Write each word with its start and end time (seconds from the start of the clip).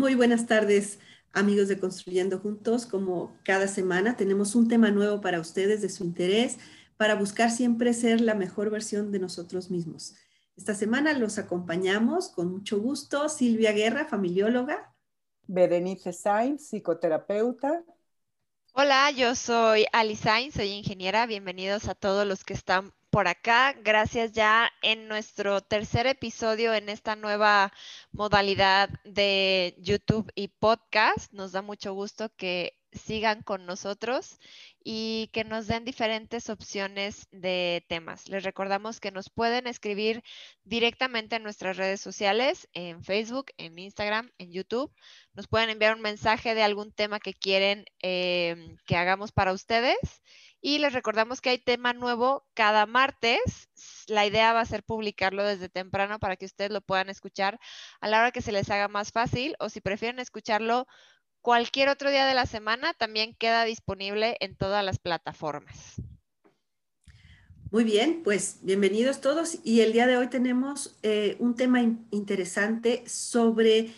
Muy 0.00 0.14
buenas 0.14 0.46
tardes, 0.46 0.98
amigos 1.34 1.68
de 1.68 1.78
Construyendo 1.78 2.38
Juntos. 2.38 2.86
Como 2.86 3.36
cada 3.44 3.68
semana 3.68 4.16
tenemos 4.16 4.54
un 4.54 4.66
tema 4.66 4.90
nuevo 4.90 5.20
para 5.20 5.38
ustedes 5.38 5.82
de 5.82 5.90
su 5.90 6.04
interés, 6.04 6.56
para 6.96 7.16
buscar 7.16 7.50
siempre 7.50 7.92
ser 7.92 8.22
la 8.22 8.34
mejor 8.34 8.70
versión 8.70 9.12
de 9.12 9.18
nosotros 9.18 9.70
mismos. 9.70 10.14
Esta 10.56 10.74
semana 10.74 11.12
los 11.12 11.36
acompañamos 11.36 12.30
con 12.30 12.50
mucho 12.50 12.80
gusto 12.80 13.28
Silvia 13.28 13.72
Guerra, 13.72 14.06
familióloga. 14.06 14.90
Berenice 15.46 16.14
Sainz, 16.14 16.70
psicoterapeuta. 16.70 17.84
Hola, 18.72 19.10
yo 19.10 19.34
soy 19.34 19.84
Ali 19.92 20.16
Sainz, 20.16 20.54
soy 20.54 20.68
ingeniera. 20.68 21.26
Bienvenidos 21.26 21.88
a 21.88 21.94
todos 21.94 22.26
los 22.26 22.42
que 22.42 22.54
están 22.54 22.94
por 23.10 23.28
acá. 23.28 23.74
Gracias 23.82 24.32
ya 24.32 24.70
en 24.82 25.08
nuestro 25.08 25.60
tercer 25.60 26.06
episodio 26.06 26.72
en 26.74 26.88
esta 26.88 27.16
nueva 27.16 27.72
modalidad 28.12 28.88
de 29.04 29.74
YouTube 29.78 30.30
y 30.34 30.48
podcast. 30.48 31.32
Nos 31.32 31.52
da 31.52 31.62
mucho 31.62 31.92
gusto 31.92 32.30
que 32.36 32.76
sigan 32.92 33.42
con 33.42 33.66
nosotros 33.66 34.38
y 34.82 35.30
que 35.32 35.44
nos 35.44 35.66
den 35.66 35.84
diferentes 35.84 36.48
opciones 36.50 37.28
de 37.30 37.84
temas. 37.88 38.28
Les 38.28 38.42
recordamos 38.42 39.00
que 39.00 39.10
nos 39.12 39.30
pueden 39.30 39.66
escribir 39.66 40.22
directamente 40.64 41.36
en 41.36 41.42
nuestras 41.42 41.76
redes 41.76 42.00
sociales, 42.00 42.68
en 42.72 43.04
Facebook, 43.04 43.46
en 43.58 43.78
Instagram, 43.78 44.30
en 44.38 44.52
YouTube. 44.52 44.92
Nos 45.34 45.46
pueden 45.46 45.70
enviar 45.70 45.94
un 45.94 46.02
mensaje 46.02 46.54
de 46.54 46.62
algún 46.62 46.92
tema 46.92 47.20
que 47.20 47.34
quieren 47.34 47.84
eh, 48.02 48.76
que 48.86 48.96
hagamos 48.96 49.32
para 49.32 49.52
ustedes 49.52 49.98
y 50.60 50.78
les 50.78 50.92
recordamos 50.92 51.40
que 51.40 51.50
hay 51.50 51.58
tema 51.58 51.92
nuevo 51.92 52.44
cada 52.54 52.86
martes. 52.86 53.68
La 54.06 54.26
idea 54.26 54.52
va 54.52 54.60
a 54.60 54.66
ser 54.66 54.82
publicarlo 54.82 55.44
desde 55.44 55.68
temprano 55.68 56.18
para 56.18 56.36
que 56.36 56.46
ustedes 56.46 56.70
lo 56.70 56.80
puedan 56.80 57.08
escuchar 57.08 57.58
a 58.00 58.08
la 58.08 58.18
hora 58.20 58.30
que 58.30 58.42
se 58.42 58.52
les 58.52 58.70
haga 58.70 58.88
más 58.88 59.12
fácil 59.12 59.56
o 59.58 59.68
si 59.68 59.80
prefieren 59.80 60.18
escucharlo 60.18 60.86
cualquier 61.40 61.88
otro 61.88 62.10
día 62.10 62.26
de 62.26 62.34
la 62.34 62.46
semana, 62.46 62.92
también 62.94 63.34
queda 63.34 63.64
disponible 63.64 64.36
en 64.40 64.56
todas 64.56 64.84
las 64.84 64.98
plataformas. 64.98 65.94
Muy 67.70 67.84
bien, 67.84 68.22
pues 68.24 68.58
bienvenidos 68.62 69.20
todos 69.20 69.58
y 69.62 69.80
el 69.80 69.92
día 69.92 70.08
de 70.08 70.16
hoy 70.16 70.26
tenemos 70.26 70.98
eh, 71.02 71.36
un 71.38 71.54
tema 71.54 71.80
interesante 72.10 73.04
sobre 73.06 73.94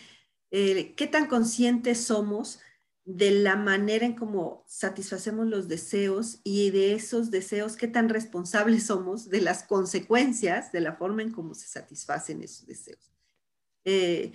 eh, 0.51 0.93
qué 0.95 1.07
tan 1.07 1.25
conscientes 1.25 2.05
somos 2.05 2.59
de 3.05 3.31
la 3.31 3.57
manera 3.57 4.05
en 4.05 4.15
cómo 4.15 4.63
satisfacemos 4.67 5.47
los 5.47 5.67
deseos 5.67 6.39
y 6.43 6.71
de 6.71 6.93
esos 6.93 7.31
deseos, 7.31 7.75
qué 7.75 7.87
tan 7.87 8.07
responsables 8.07 8.85
somos 8.85 9.29
de 9.29 9.41
las 9.41 9.63
consecuencias 9.63 10.71
de 10.71 10.79
la 10.79 10.93
forma 10.93 11.21
en 11.21 11.31
cómo 11.31 11.53
se 11.53 11.67
satisfacen 11.67 12.41
esos 12.41 12.65
deseos. 12.65 13.11
Eh, 13.83 14.31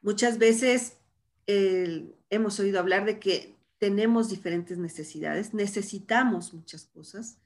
muchas 0.00 0.38
veces 0.38 0.98
hemos 1.46 2.58
oído 2.58 2.78
hablar 2.78 3.04
de 3.04 3.18
que 3.18 3.54
tenemos 3.78 4.30
diferentes 4.30 4.78
necesidades, 4.78 5.52
necesitamos 5.52 6.54
muchas 6.54 6.86
cosas 6.86 7.38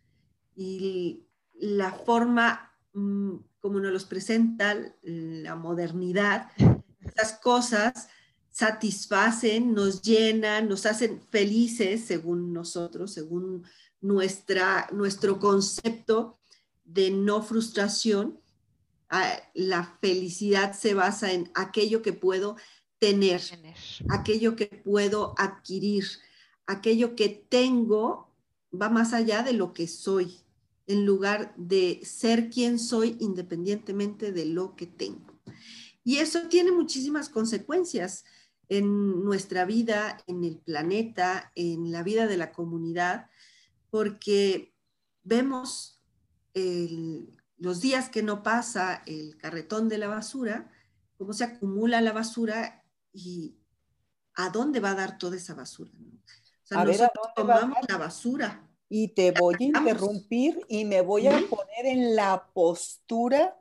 y 0.54 1.24
la 1.54 1.90
forma 1.92 2.72
mm, 2.92 3.36
como 3.58 3.80
nos 3.80 3.92
los 3.92 4.04
presenta 4.04 4.76
la 5.02 5.56
modernidad, 5.56 6.52
esas 7.00 7.32
cosas 7.40 8.08
satisfacen, 8.58 9.72
nos 9.72 10.02
llenan, 10.02 10.68
nos 10.68 10.84
hacen 10.84 11.20
felices 11.30 12.04
según 12.04 12.52
nosotros, 12.52 13.12
según 13.12 13.62
nuestra, 14.00 14.88
nuestro 14.90 15.38
concepto 15.38 16.40
de 16.84 17.12
no 17.12 17.40
frustración. 17.40 18.40
Ah, 19.10 19.40
la 19.54 19.96
felicidad 20.00 20.72
se 20.76 20.92
basa 20.92 21.32
en 21.32 21.52
aquello 21.54 22.02
que 22.02 22.12
puedo 22.12 22.56
tener, 22.98 23.40
aquello 24.08 24.56
que 24.56 24.66
puedo 24.66 25.34
adquirir, 25.38 26.04
aquello 26.66 27.14
que 27.14 27.28
tengo 27.28 28.34
va 28.74 28.88
más 28.88 29.12
allá 29.12 29.44
de 29.44 29.52
lo 29.52 29.72
que 29.72 29.86
soy, 29.86 30.40
en 30.88 31.06
lugar 31.06 31.54
de 31.56 32.00
ser 32.02 32.50
quien 32.50 32.80
soy 32.80 33.16
independientemente 33.20 34.32
de 34.32 34.46
lo 34.46 34.74
que 34.74 34.88
tengo. 34.88 35.38
Y 36.02 36.16
eso 36.16 36.48
tiene 36.48 36.72
muchísimas 36.72 37.28
consecuencias 37.28 38.24
en 38.68 39.24
nuestra 39.24 39.64
vida, 39.64 40.18
en 40.26 40.44
el 40.44 40.58
planeta, 40.58 41.52
en 41.54 41.90
la 41.90 42.02
vida 42.02 42.26
de 42.26 42.36
la 42.36 42.52
comunidad, 42.52 43.30
porque 43.90 44.74
vemos 45.22 46.00
los 47.56 47.80
días 47.80 48.08
que 48.08 48.22
no 48.22 48.42
pasa 48.42 49.02
el 49.06 49.36
carretón 49.36 49.88
de 49.88 49.98
la 49.98 50.08
basura, 50.08 50.70
cómo 51.16 51.32
se 51.32 51.44
acumula 51.44 52.00
la 52.00 52.12
basura 52.12 52.84
y 53.12 53.56
a 54.34 54.50
dónde 54.50 54.80
va 54.80 54.90
a 54.90 54.96
dar 54.96 55.18
toda 55.18 55.36
esa 55.36 55.54
basura. 55.54 55.90
O 55.92 56.66
sea, 56.66 56.84
nosotros 56.84 57.28
tomamos 57.34 57.78
la 57.88 57.96
basura. 57.96 58.64
Y 58.90 59.08
te 59.08 59.32
voy 59.32 59.54
a 59.60 59.64
interrumpir 59.64 60.64
y 60.66 60.86
me 60.86 61.02
voy 61.02 61.26
a 61.26 61.38
poner 61.50 61.84
en 61.84 62.16
la 62.16 62.48
postura 62.54 63.54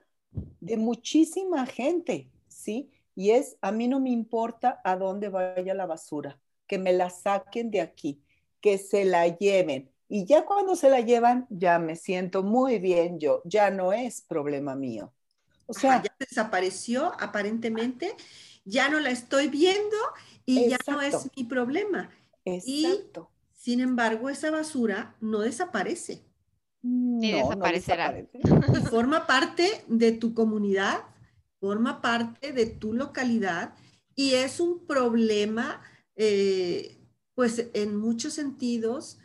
de 0.62 0.78
muchísima 0.78 1.66
gente, 1.66 2.32
¿sí? 2.48 2.90
Y 3.18 3.32
es, 3.32 3.58
a 3.62 3.72
mí 3.72 3.88
no 3.88 4.00
me 4.00 4.12
importa 4.12 4.80
a 4.84 4.96
dónde 4.96 5.30
vaya 5.30 5.74
la 5.74 5.88
basura, 5.88 6.40
que 6.68 6.78
me 6.78 6.94
la 6.94 7.10
saquen 7.10 7.72
de 7.72 7.82
aquí, 7.82 8.22
que 8.62 8.78
se 8.78 9.06
la 9.06 9.28
lleven. 9.28 9.90
Y 10.08 10.26
ya 10.26 10.46
cuando 10.46 10.76
se 10.76 10.92
la 10.92 11.02
llevan, 11.02 11.48
ya 11.50 11.80
me 11.80 11.96
siento 11.96 12.44
muy 12.44 12.78
bien 12.78 13.20
yo, 13.20 13.42
ya 13.44 13.72
no 13.72 13.92
es 13.92 14.22
problema 14.22 14.76
mío. 14.76 15.12
O 15.66 15.74
sea, 15.74 16.04
ya 16.04 16.16
desapareció 16.20 17.12
aparentemente, 17.20 18.16
ya 18.66 18.88
no 18.88 19.00
la 19.00 19.10
estoy 19.10 19.48
viendo 19.48 19.98
y 20.46 20.70
ya 20.70 20.78
no 20.88 21.02
es 21.02 21.28
mi 21.36 21.44
problema. 21.44 22.12
Exacto. 22.46 23.32
Y 23.32 23.60
sin 23.60 23.80
embargo, 23.80 24.30
esa 24.30 24.52
basura 24.52 25.16
no 25.22 25.40
desaparece. 25.40 26.22
Ni 26.84 27.32
desaparecerá. 27.32 28.16
y 28.20 28.86
forma 28.86 29.26
parte 29.26 29.84
de 29.88 30.12
tu 30.12 30.36
comunidad, 30.36 31.00
forma 31.68 32.02
parte 32.02 32.54
de 32.54 32.66
tu 32.66 32.94
localidad 32.94 33.76
y 34.16 34.36
es 34.36 34.62
un 34.62 34.86
problema, 34.86 35.82
eh, 36.16 36.98
pues 37.36 37.66
en 37.74 37.98
muchos 37.98 38.36
sentidos, 38.36 39.20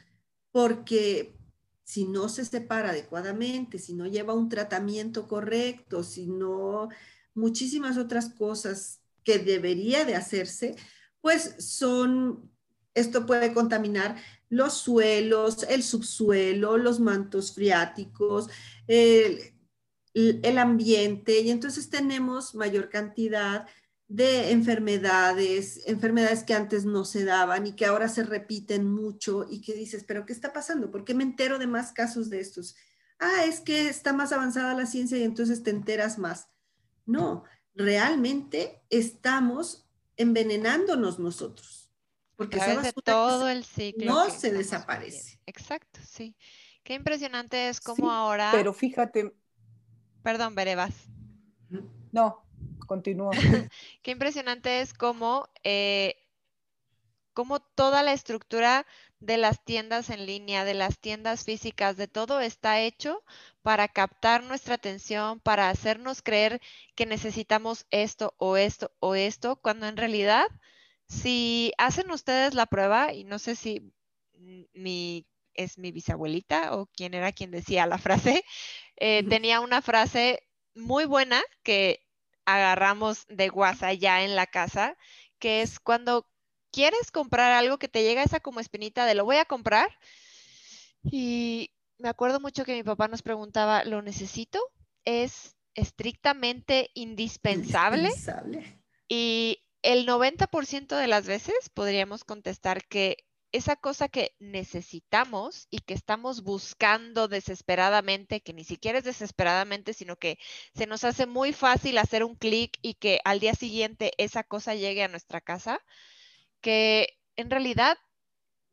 porque 0.51 1.37
si 1.85 2.05
no 2.05 2.29
se 2.29 2.45
separa 2.45 2.91
adecuadamente, 2.91 3.79
si 3.79 3.95
no 3.95 4.09
lleva 4.09 4.35
un 4.35 4.49
tratamiento 4.49 5.29
correcto, 5.29 6.03
si 6.03 6.27
no 6.27 6.89
muchísimas 7.33 7.97
otras 7.97 8.31
cosas 8.31 9.01
que 9.23 9.39
debería 9.39 10.05
de 10.05 10.17
hacerse, 10.17 10.75
pues 11.21 11.55
son, 11.65 12.51
esto 12.93 13.25
puede 13.25 13.55
contaminar 13.55 14.17
los 14.49 14.73
suelos, 14.73 15.63
el 15.69 15.85
subsuelo, 15.85 16.77
los 16.77 16.99
mantos 16.99 17.55
freáticos, 17.55 18.49
el, 18.89 19.55
el 20.15 20.59
ambiente 20.59 21.41
y 21.41 21.51
entonces 21.51 21.89
tenemos 21.89 22.55
mayor 22.55 22.91
cantidad 22.91 23.67
de 24.09 24.51
enfermedades, 24.51 25.81
enfermedades 25.87 26.45
que 26.45 26.53
antes 26.53 26.85
no 26.85 27.07
se 27.07 27.25
daban 27.25 27.67
y 27.67 27.73
que 27.73 27.87
ahora 27.87 28.09
se 28.09 28.25
repiten 28.25 28.87
mucho 28.87 29.47
y 29.49 29.63
que 29.63 29.73
dices, 29.73 30.05
pero 30.07 30.27
¿qué 30.27 30.35
está 30.35 30.53
pasando? 30.53 30.91
¿Por 30.91 31.05
qué 31.05 31.15
me 31.15 31.25
entero 31.25 31.59
de 31.59 31.67
más 31.67 31.93
casos 31.93 32.29
de 32.29 32.41
estos? 32.41 32.77
Ah, 33.19 33.45
es 33.47 33.61
que 33.61 33.89
está 33.89 34.13
más 34.13 34.33
avanzada 34.33 34.75
la 34.75 34.85
ciencia 34.85 35.17
y 35.17 35.23
entonces 35.23 35.63
te 35.63 35.71
enteras 35.71 36.19
más. 36.19 36.49
No, 37.07 37.45
realmente 37.75 38.83
estamos 38.91 39.89
envenenándonos 40.17 41.19
nosotros. 41.19 41.91
Porque 42.37 42.61
todo 43.05 43.49
el 43.49 43.65
ciclo 43.65 44.07
no 44.07 44.31
se 44.31 44.53
desaparece. 44.53 45.41
Exacto, 45.47 46.01
sí. 46.07 46.37
Qué 46.83 46.95
impresionante 46.95 47.69
es 47.69 47.81
como 47.81 48.11
ahora. 48.11 48.51
Pero 48.53 48.75
fíjate, 48.75 49.33
Perdón, 50.23 50.55
Berevas. 50.55 50.95
No, 52.13 52.45
continúa. 52.87 53.31
Qué 54.03 54.11
impresionante 54.11 54.81
es 54.81 54.95
cómo, 54.95 55.49
eh, 55.65 56.15
cómo 57.33 57.61
toda 57.61 58.03
la 58.03 58.13
estructura 58.13 58.87
de 59.19 59.37
las 59.37 59.65
tiendas 59.65 60.11
en 60.11 60.27
línea, 60.27 60.65
de 60.65 60.75
las 60.75 60.99
tiendas 60.99 61.45
físicas, 61.45 61.97
de 61.97 62.09
todo 62.09 62.41
está 62.41 62.81
hecho 62.81 63.23
para 63.63 63.89
captar 63.89 64.43
nuestra 64.45 64.75
atención, 64.75 65.41
para 65.41 65.71
hacernos 65.71 66.23
creer 66.23 66.61
que 66.95 67.07
necesitamos 67.07 67.87
esto 67.91 68.35
o 68.39 68.57
esto 68.57 68.93
o 69.01 69.15
esto, 69.15 69.57
cuando 69.57 69.87
en 69.87 69.97
realidad, 69.97 70.47
si 71.07 71.73
hacen 71.79 72.11
ustedes 72.11 72.55
la 72.55 72.67
prueba, 72.67 73.13
y 73.13 73.25
no 73.25 73.39
sé 73.39 73.57
si 73.57 73.93
mi 74.75 75.27
es 75.55 75.79
mi 75.79 75.93
bisabuelita 75.93 76.75
o 76.77 76.87
quién 76.87 77.15
era 77.15 77.33
quien 77.33 77.51
decía 77.51 77.87
la 77.87 77.99
frase, 77.99 78.45
eh, 78.97 79.25
tenía 79.29 79.61
una 79.61 79.83
frase 79.83 80.43
muy 80.75 81.05
buena 81.05 81.43
que 81.63 82.01
agarramos 82.45 83.27
de 83.29 83.51
WhatsApp 83.51 83.95
ya 83.95 84.25
en 84.25 84.37
la 84.37 84.47
casa, 84.47 84.97
que 85.39 85.63
es 85.63 85.79
cuando 85.81 86.29
quieres 86.71 87.11
comprar 87.11 87.53
algo 87.53 87.79
que 87.79 87.89
te 87.89 88.03
llega 88.03 88.23
esa 88.23 88.41
como 88.41 88.61
espinita 88.61 89.07
de 89.07 89.15
lo 89.15 89.25
voy 89.25 89.37
a 89.37 89.45
comprar. 89.45 89.89
Y 91.05 91.71
me 91.99 92.09
acuerdo 92.09 92.41
mucho 92.41 92.65
que 92.65 92.75
mi 92.75 92.83
papá 92.83 93.09
nos 93.09 93.23
preguntaba, 93.23 93.85
¿lo 93.85 94.03
necesito? 94.03 94.61
¿Es 95.05 95.57
estrictamente 95.75 96.91
indispensable? 96.95 98.09
indispensable. 98.09 98.83
Y 99.09 99.59
el 99.83 100.07
90% 100.07 100.97
de 100.97 101.07
las 101.07 101.27
veces 101.27 101.69
podríamos 101.75 102.25
contestar 102.25 102.85
que 102.85 103.19
esa 103.53 103.77
cosa 103.77 104.09
que 104.09 104.35
necesitamos 104.39 105.69
y 105.71 105.81
que 105.81 105.95
estamos 105.95 106.43
buscando 106.43 107.29
desesperadamente, 107.29 108.41
que 108.41 108.55
ni 108.55 108.65
siquiera 108.65 108.99
es 108.99 109.05
desesperadamente, 109.05 109.93
sino 109.93 110.17
que 110.17 110.39
se 110.75 110.87
nos 110.87 111.05
hace 111.05 111.27
muy 111.27 111.53
fácil 111.53 111.99
hacer 111.99 112.25
un 112.25 112.35
clic 112.35 112.79
y 112.83 112.95
que 112.95 113.21
al 113.25 113.41
día 113.41 113.55
siguiente 113.55 114.13
esa 114.17 114.43
cosa 114.43 114.75
llegue 114.75 115.05
a 115.05 115.09
nuestra 115.09 115.41
casa, 115.41 115.81
que 116.61 117.19
en 117.37 117.51
realidad 117.51 117.99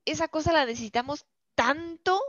esa 0.05 0.27
cosa 0.27 0.53
la 0.53 0.65
necesitamos 0.65 1.25
tanto 1.55 2.21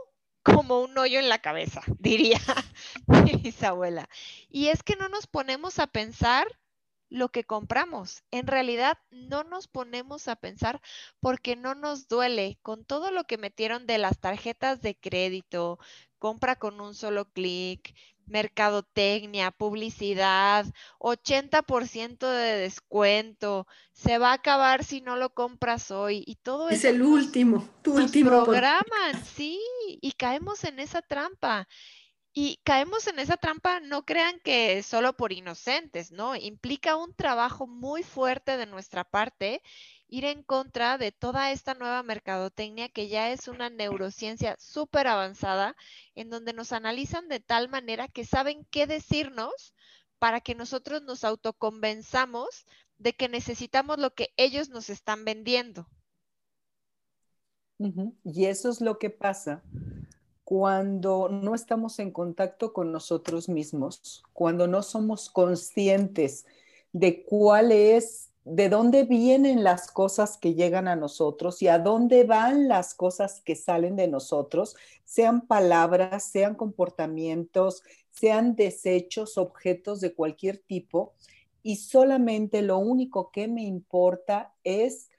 como 0.43 0.81
un 0.81 0.97
hoyo 0.97 1.19
en 1.19 1.29
la 1.29 1.39
cabeza, 1.39 1.81
diría 1.99 2.39
mi 3.07 3.35
bisabuela. 3.35 4.09
Y 4.49 4.67
es 4.67 4.83
que 4.83 4.95
no 4.95 5.09
nos 5.09 5.27
ponemos 5.27 5.79
a 5.79 5.87
pensar 5.87 6.47
lo 7.11 7.29
que 7.29 7.43
compramos. 7.43 8.23
En 8.31 8.47
realidad 8.47 8.97
no 9.11 9.43
nos 9.43 9.67
ponemos 9.67 10.27
a 10.27 10.37
pensar 10.37 10.81
porque 11.19 11.55
no 11.55 11.75
nos 11.75 12.07
duele 12.07 12.57
con 12.63 12.85
todo 12.85 13.11
lo 13.11 13.25
que 13.25 13.37
metieron 13.37 13.85
de 13.85 13.97
las 13.97 14.19
tarjetas 14.19 14.81
de 14.81 14.95
crédito, 14.95 15.77
compra 16.17 16.55
con 16.55 16.79
un 16.79 16.95
solo 16.95 17.25
clic, 17.25 17.93
mercadotecnia, 18.27 19.51
publicidad, 19.51 20.65
80% 20.99 22.29
de 22.29 22.57
descuento, 22.59 23.67
se 23.91 24.17
va 24.17 24.31
a 24.31 24.35
acabar 24.35 24.85
si 24.85 25.01
no 25.01 25.17
lo 25.17 25.33
compras 25.33 25.91
hoy 25.91 26.23
y 26.25 26.35
todo 26.35 26.69
es 26.69 26.85
el 26.85 27.01
último, 27.01 27.67
tu 27.81 27.95
último 27.95 28.45
programan, 28.45 29.25
sí, 29.35 29.59
y 30.01 30.13
caemos 30.13 30.63
en 30.63 30.79
esa 30.79 31.01
trampa. 31.01 31.67
Y 32.33 32.61
caemos 32.63 33.07
en 33.07 33.19
esa 33.19 33.35
trampa, 33.35 33.81
no 33.81 34.05
crean 34.05 34.39
que 34.39 34.81
solo 34.83 35.17
por 35.17 35.33
inocentes, 35.33 36.11
¿no? 36.11 36.35
Implica 36.37 36.95
un 36.95 37.13
trabajo 37.13 37.67
muy 37.67 38.03
fuerte 38.03 38.55
de 38.55 38.65
nuestra 38.65 39.03
parte 39.03 39.61
ir 40.07 40.25
en 40.25 40.43
contra 40.43 40.97
de 40.97 41.11
toda 41.11 41.51
esta 41.51 41.73
nueva 41.73 42.03
mercadotecnia 42.03 42.89
que 42.89 43.09
ya 43.09 43.31
es 43.31 43.47
una 43.47 43.69
neurociencia 43.69 44.55
súper 44.59 45.07
avanzada, 45.07 45.75
en 46.15 46.29
donde 46.29 46.53
nos 46.53 46.71
analizan 46.71 47.27
de 47.27 47.39
tal 47.39 47.69
manera 47.69 48.07
que 48.07 48.25
saben 48.25 48.65
qué 48.71 48.87
decirnos 48.87 49.73
para 50.19 50.39
que 50.39 50.55
nosotros 50.55 51.01
nos 51.01 51.23
autoconvenzamos 51.23 52.65
de 52.97 53.13
que 53.13 53.27
necesitamos 53.27 53.99
lo 53.99 54.13
que 54.13 54.33
ellos 54.37 54.69
nos 54.69 54.89
están 54.89 55.25
vendiendo. 55.25 55.87
Y 58.23 58.45
eso 58.45 58.69
es 58.69 58.79
lo 58.79 58.99
que 58.99 59.09
pasa 59.09 59.63
cuando 60.51 61.29
no 61.29 61.55
estamos 61.55 61.97
en 61.99 62.11
contacto 62.11 62.73
con 62.73 62.91
nosotros 62.91 63.47
mismos, 63.47 64.21
cuando 64.33 64.67
no 64.67 64.83
somos 64.83 65.29
conscientes 65.29 66.45
de 66.91 67.23
cuál 67.23 67.71
es, 67.71 68.31
de 68.43 68.67
dónde 68.67 69.05
vienen 69.05 69.63
las 69.63 69.89
cosas 69.89 70.37
que 70.37 70.53
llegan 70.53 70.89
a 70.89 70.97
nosotros 70.97 71.61
y 71.61 71.69
a 71.69 71.79
dónde 71.79 72.25
van 72.25 72.67
las 72.67 72.93
cosas 72.93 73.39
que 73.39 73.55
salen 73.55 73.95
de 73.95 74.09
nosotros, 74.09 74.75
sean 75.05 75.47
palabras, 75.47 76.25
sean 76.25 76.55
comportamientos, 76.55 77.81
sean 78.09 78.57
desechos, 78.57 79.37
objetos 79.37 80.01
de 80.01 80.13
cualquier 80.13 80.57
tipo, 80.57 81.13
y 81.63 81.77
solamente 81.77 82.61
lo 82.61 82.77
único 82.77 83.31
que 83.31 83.47
me 83.47 83.63
importa 83.63 84.53
es 84.65 85.11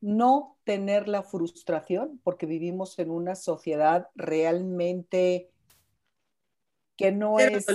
no 0.00 0.56
tener 0.64 1.08
la 1.08 1.22
frustración, 1.22 2.20
porque 2.24 2.46
vivimos 2.46 2.98
en 2.98 3.10
una 3.10 3.34
sociedad 3.34 4.08
realmente 4.14 5.50
que 7.00 7.12
no 7.12 7.38
es 7.38 7.66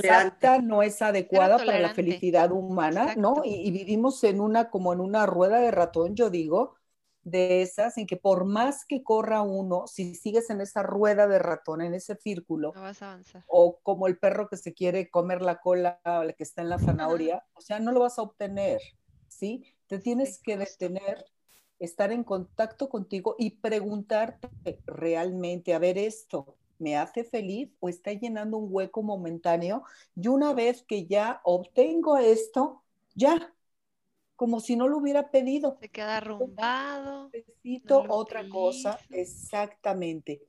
no 0.62 0.84
es 0.84 1.02
adecuada 1.02 1.58
para 1.58 1.80
la 1.80 1.96
felicidad 1.96 2.52
humana, 2.52 3.16
¿no? 3.18 3.42
Y, 3.44 3.72
vivimos 3.72 4.24
en 4.24 4.40
una, 4.40 4.70
como 4.70 4.94
en 4.94 5.00
una 5.00 5.26
rueda 5.26 5.60
de 5.60 5.72
ratón, 5.72 6.16
yo 6.16 6.30
digo, 6.30 6.76
de 7.24 7.64
esas, 7.64 7.98
en 7.98 8.06
que 8.06 8.18
por 8.18 8.46
más 8.46 8.86
que 8.86 9.02
corra 9.04 9.42
uno, 9.42 9.88
si 9.88 10.14
sigues 10.14 10.52
en 10.52 10.62
esa 10.62 10.84
rueda 10.84 11.28
de 11.28 11.40
ratón, 11.40 11.82
en 11.82 11.96
ese 11.96 12.16
círculo, 12.16 12.72
no 12.76 12.82
vas 12.84 13.02
a 13.02 13.14
avanzar. 13.14 13.44
o 13.48 13.80
como 13.82 14.06
el 14.06 14.20
perro 14.20 14.48
que 14.48 14.58
se 14.58 14.76
quiere 14.76 15.10
comer 15.10 15.42
la 15.42 15.60
cola 15.60 16.00
o 16.06 16.24
la 16.24 16.34
que 16.34 16.44
está 16.44 16.62
en 16.62 16.70
la 16.70 16.78
zanahoria, 16.78 17.44
o 17.56 17.62
sea, 17.62 17.80
no 17.80 17.92
lo 17.92 18.02
vas 18.02 18.20
a 18.20 18.22
obtener, 18.22 18.80
¿sí? 19.28 19.76
Te 19.88 19.98
tienes 19.98 20.40
que 20.40 20.56
detener 20.56 21.26
estar 21.80 22.12
en 22.12 22.24
contacto 22.24 22.90
contigo 22.90 23.36
y 23.38 23.52
preguntarte 23.52 24.50
realmente, 24.86 25.74
a 25.74 25.80
ver 25.80 25.98
esto, 25.98 26.56
¿me 26.80 26.98
hace 26.98 27.24
feliz 27.24 27.70
o 27.80 27.90
está 27.90 28.14
llenando 28.14 28.58
un 28.58 28.68
hueco 28.70 29.04
momentáneo? 29.04 29.84
Y 30.16 30.28
una 30.28 30.54
vez 30.54 30.84
que 30.84 31.06
ya 31.06 31.42
obtengo 31.44 32.18
esto, 32.18 32.84
ya, 33.14 33.54
como 34.36 34.60
si 34.60 34.76
no 34.76 34.88
lo 34.88 34.98
hubiera 34.98 35.32
pedido. 35.32 35.78
Se 35.80 35.90
queda 35.90 36.18
arrumbado. 36.18 37.30
Necesito 37.34 38.06
otra 38.10 38.48
cosa, 38.50 39.00
exactamente. 39.10 40.42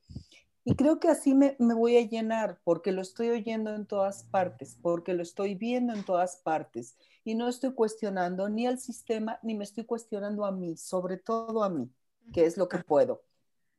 Y 0.69 0.75
creo 0.75 0.99
que 0.99 1.07
así 1.07 1.33
me, 1.33 1.55
voy 1.61 1.97
a 1.97 2.09
llenar 2.09 2.59
porque 2.65 2.91
lo 2.91 3.01
estoy 3.01 3.31
oyendo 3.31 3.73
en 3.73 3.87
todas 3.87 4.25
partes, 4.25 4.77
porque 4.83 5.15
lo 5.15 5.23
estoy 5.23 5.55
viendo 5.55 5.95
en 5.95 6.05
todas 6.05 6.39
partes 6.39 6.97
y 7.23 7.37
no 7.37 7.47
estoy 7.47 7.73
cuestionando 7.73 8.49
ni 8.49 8.67
al 8.67 8.81
sistema 8.81 9.39
ni 9.45 9.55
me 9.55 9.63
estoy 9.63 9.85
cuestionando 9.85 10.45
a 10.45 10.51
mí, 10.51 10.77
sobre 10.77 11.19
todo 11.19 11.63
a 11.63 11.69
mí, 11.69 11.89
que 12.33 12.47
es 12.47 12.57
lo 12.57 12.69
que 12.69 12.79
puedo. 12.79 13.23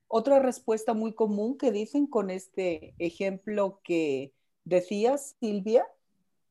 Otra 0.07 0.39
respuesta 0.39 0.93
muy 0.93 1.13
común 1.13 1.57
que 1.57 1.73
dicen 1.73 2.07
con 2.07 2.29
este 2.29 2.95
ejemplo 2.99 3.81
que 3.83 4.33
decías, 4.63 5.35
Silvia, 5.41 5.85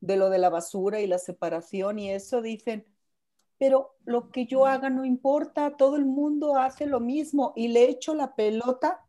de 0.01 0.17
lo 0.17 0.29
de 0.29 0.37
la 0.37 0.51
basura 0.51 1.01
y 1.01 1.07
la 1.07 1.17
separación 1.17 1.97
y 1.97 2.11
eso, 2.11 2.43
dicen, 2.43 2.85
pero 3.57 3.95
lo 4.05 4.29
que 4.29 4.45
yo 4.45 4.67
haga 4.67 4.91
no 4.91 5.03
importa, 5.03 5.77
todo 5.77 5.95
el 5.95 6.05
mundo 6.05 6.57
hace 6.57 6.85
lo 6.85 6.99
mismo 6.99 7.53
y 7.55 7.69
le 7.69 7.89
echo 7.89 8.13
la 8.13 8.35
pelota 8.35 9.03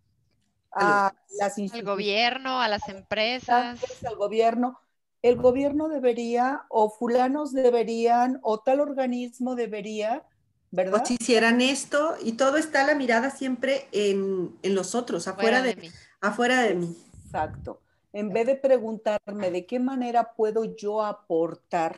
a 0.73 1.15
las 1.38 1.59
al 1.59 1.82
gobierno, 1.82 2.61
a 2.61 2.69
las 2.69 2.88
empresas, 2.88 3.81
al 4.05 4.17
gobierno 4.17 4.79
el 5.23 5.37
gobierno 5.37 5.88
debería 5.88 6.65
o 6.69 6.91
fulanos 6.91 7.53
deberían 7.53 8.38
o 8.43 8.61
tal 8.61 8.81
organismo 8.81 9.55
debería, 9.56 10.25
¿verdad? 10.70 11.03
O 11.03 11.06
si 11.06 11.15
hicieran 11.15 11.61
esto 11.61 12.15
y 12.23 12.32
todo 12.32 12.56
está 12.56 12.87
la 12.87 12.94
mirada 12.94 13.31
siempre 13.31 13.88
en, 13.93 14.56
los 14.62 14.94
otros, 14.94 15.26
afuera, 15.26 15.62
de, 15.62 15.76
mí. 15.76 15.91
Afuera 16.20 16.62
de 16.62 16.75
mí. 16.75 16.97
Exacto. 17.25 17.81
En 18.12 18.32
vez 18.32 18.47
de 18.47 18.56
preguntarme 18.56 19.50
de 19.50 19.67
qué 19.67 19.81
manera 19.81 20.32
puedo 20.35 20.76
yo 20.76 21.05
aportar 21.05 21.97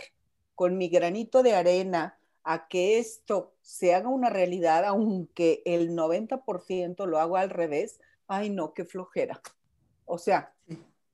con 0.54 0.76
mi 0.76 0.88
granito 0.88 1.42
de 1.42 1.54
arena 1.54 2.18
a 2.42 2.68
que 2.68 2.98
esto 2.98 3.54
se 3.60 3.94
haga 3.94 4.08
una 4.08 4.30
realidad, 4.30 4.84
aunque 4.86 5.62
el 5.66 5.90
90% 5.90 7.06
lo 7.06 7.20
hago 7.20 7.36
al 7.36 7.50
revés, 7.50 8.00
ay 8.30 8.48
no, 8.48 8.72
qué 8.72 8.84
flojera. 8.84 9.42
O 10.04 10.16
sea, 10.16 10.54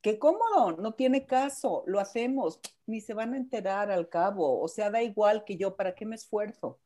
qué 0.02 0.18
cómodo, 0.18 0.76
no 0.78 0.92
tiene 0.92 1.26
caso, 1.26 1.82
lo 1.86 1.98
hacemos, 1.98 2.60
ni 2.86 3.00
se 3.00 3.14
van 3.14 3.32
a 3.32 3.38
enterar 3.38 3.90
al 3.90 4.08
cabo, 4.08 4.60
o 4.60 4.68
sea, 4.68 4.90
da 4.90 5.02
igual 5.02 5.44
que 5.44 5.56
yo, 5.56 5.76
¿para 5.76 5.94
qué 5.94 6.04
me 6.06 6.14
esfuerzo? 6.14 6.78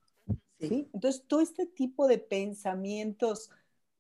¿Sí? 0.61 0.89
Entonces, 0.95 1.25
todo 1.27 1.41
este 1.41 1.67
tipo 1.67 2.07
de 2.07 2.19
pensamientos 2.19 3.51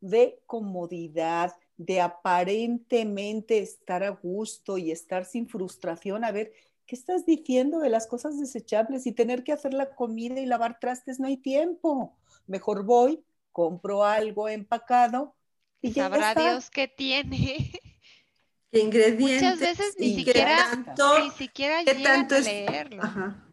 de 0.01 0.41
comodidad, 0.47 1.53
de 1.77 2.01
aparentemente 2.01 3.59
estar 3.59 4.05
a 4.05 4.11
gusto 4.11 4.79
y 4.79 4.91
estar 4.91 5.25
sin 5.25 5.49
frustración, 5.49 6.25
a 6.25 6.33
ver, 6.33 6.53
¿qué 6.87 6.95
estás 6.95 7.27
diciendo 7.27 7.81
de 7.81 7.91
las 7.91 8.07
cosas 8.07 8.39
desechables 8.39 9.07
y 9.07 9.13
tener 9.13 9.43
que 9.43 9.53
hacer 9.53 9.75
la 9.75 9.95
comida 9.97 10.39
y 10.41 10.47
lavar 10.47 10.79
trastes? 10.79 11.19
No 11.19 11.27
hay 11.27 11.39
tiempo. 11.39 12.17
Mejor 12.47 12.85
voy, 12.85 13.25
compro 13.53 14.05
algo 14.05 14.49
empacado 14.49 15.35
y 15.83 15.93
Sabrá 15.93 16.35
Dios 16.35 16.71
qué 16.71 16.89
tiene. 16.89 17.73
ingredientes. 18.73 19.43
Muchas 19.43 19.61
veces 19.61 19.97
ni 19.99 20.15
siquiera, 20.17 20.77
ni 20.77 21.31
siquiera 21.31 21.85
¿qué 21.85 21.95
tanto 21.95 22.37
a 22.37 22.41
leerlo. 22.41 23.03
Ajá, 23.03 23.53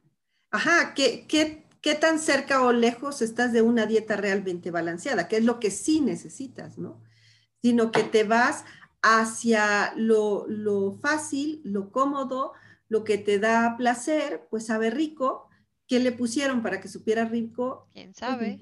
ajá 0.51 0.93
¿qué, 0.93 1.25
qué, 1.27 1.65
qué 1.81 1.96
tan 1.96 2.19
cerca 2.19 2.62
o 2.62 2.72
lejos 2.72 3.22
estás 3.22 3.53
de 3.53 3.62
una 3.62 3.86
dieta 3.86 4.15
realmente 4.15 4.72
balanceada? 4.72 5.27
¿Qué 5.27 5.38
es 5.38 5.43
lo 5.43 5.60
que 5.60 5.72
sí 5.72 6.01
necesitas, 6.01 6.77
no? 6.77 7.01
Sino 7.62 7.91
que 7.91 8.03
te 8.03 8.24
vas 8.24 8.63
hacia 9.01 9.93
lo, 9.96 10.46
lo 10.48 10.91
fácil, 10.91 11.62
lo 11.63 11.91
cómodo, 11.91 12.53
lo 12.89 13.03
que 13.03 13.17
te 13.17 13.39
da 13.39 13.75
placer, 13.77 14.48
pues 14.50 14.67
sabe 14.67 14.89
rico. 14.89 15.50
¿Qué 15.88 16.00
le 16.00 16.12
pusieron 16.12 16.62
para 16.62 16.81
que 16.81 16.89
supiera 16.89 17.25
rico? 17.25 17.88
¿Quién 17.93 18.13
sabe? 18.13 18.60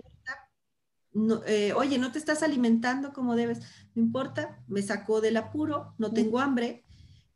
Eh, 1.48 1.74
oye, 1.74 1.98
no 1.98 2.12
te 2.12 2.20
estás 2.20 2.44
alimentando 2.44 3.14
como 3.14 3.36
debes, 3.36 3.60
no 3.94 4.02
importa, 4.02 4.62
me 4.68 4.82
sacó 4.82 5.22
del 5.22 5.38
apuro, 5.38 5.94
no 5.98 6.12
tengo 6.12 6.40
hambre. 6.40 6.84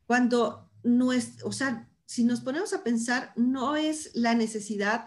Cuando 0.06 0.70
no 0.84 1.14
es, 1.14 1.44
o 1.44 1.52
sea, 1.52 1.90
si 2.06 2.24
nos 2.24 2.42
ponemos 2.42 2.74
a 2.74 2.84
pensar, 2.84 3.32
no 3.36 3.76
es 3.76 4.12
la 4.16 4.36
necesidad 4.36 5.06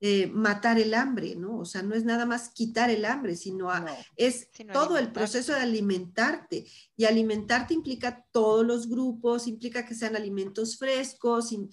de 0.00 0.30
matar 0.32 0.78
el 0.78 0.94
hambre, 0.94 1.36
¿no? 1.36 1.58
O 1.58 1.64
sea, 1.66 1.82
no 1.82 1.94
es 1.94 2.04
nada 2.04 2.24
más 2.24 2.48
quitar 2.48 2.88
el 2.88 3.04
hambre, 3.04 3.36
sino 3.36 3.70
es 4.16 4.48
todo 4.72 4.96
el 4.96 5.12
proceso 5.12 5.52
de 5.52 5.60
alimentarte. 5.60 6.66
Y 6.96 7.04
alimentarte 7.04 7.74
implica 7.74 8.26
todos 8.32 8.66
los 8.66 8.88
grupos, 8.88 9.46
implica 9.46 9.84
que 9.84 9.94
sean 9.94 10.16
alimentos 10.16 10.78
frescos. 10.78 11.52
Y, 11.52 11.68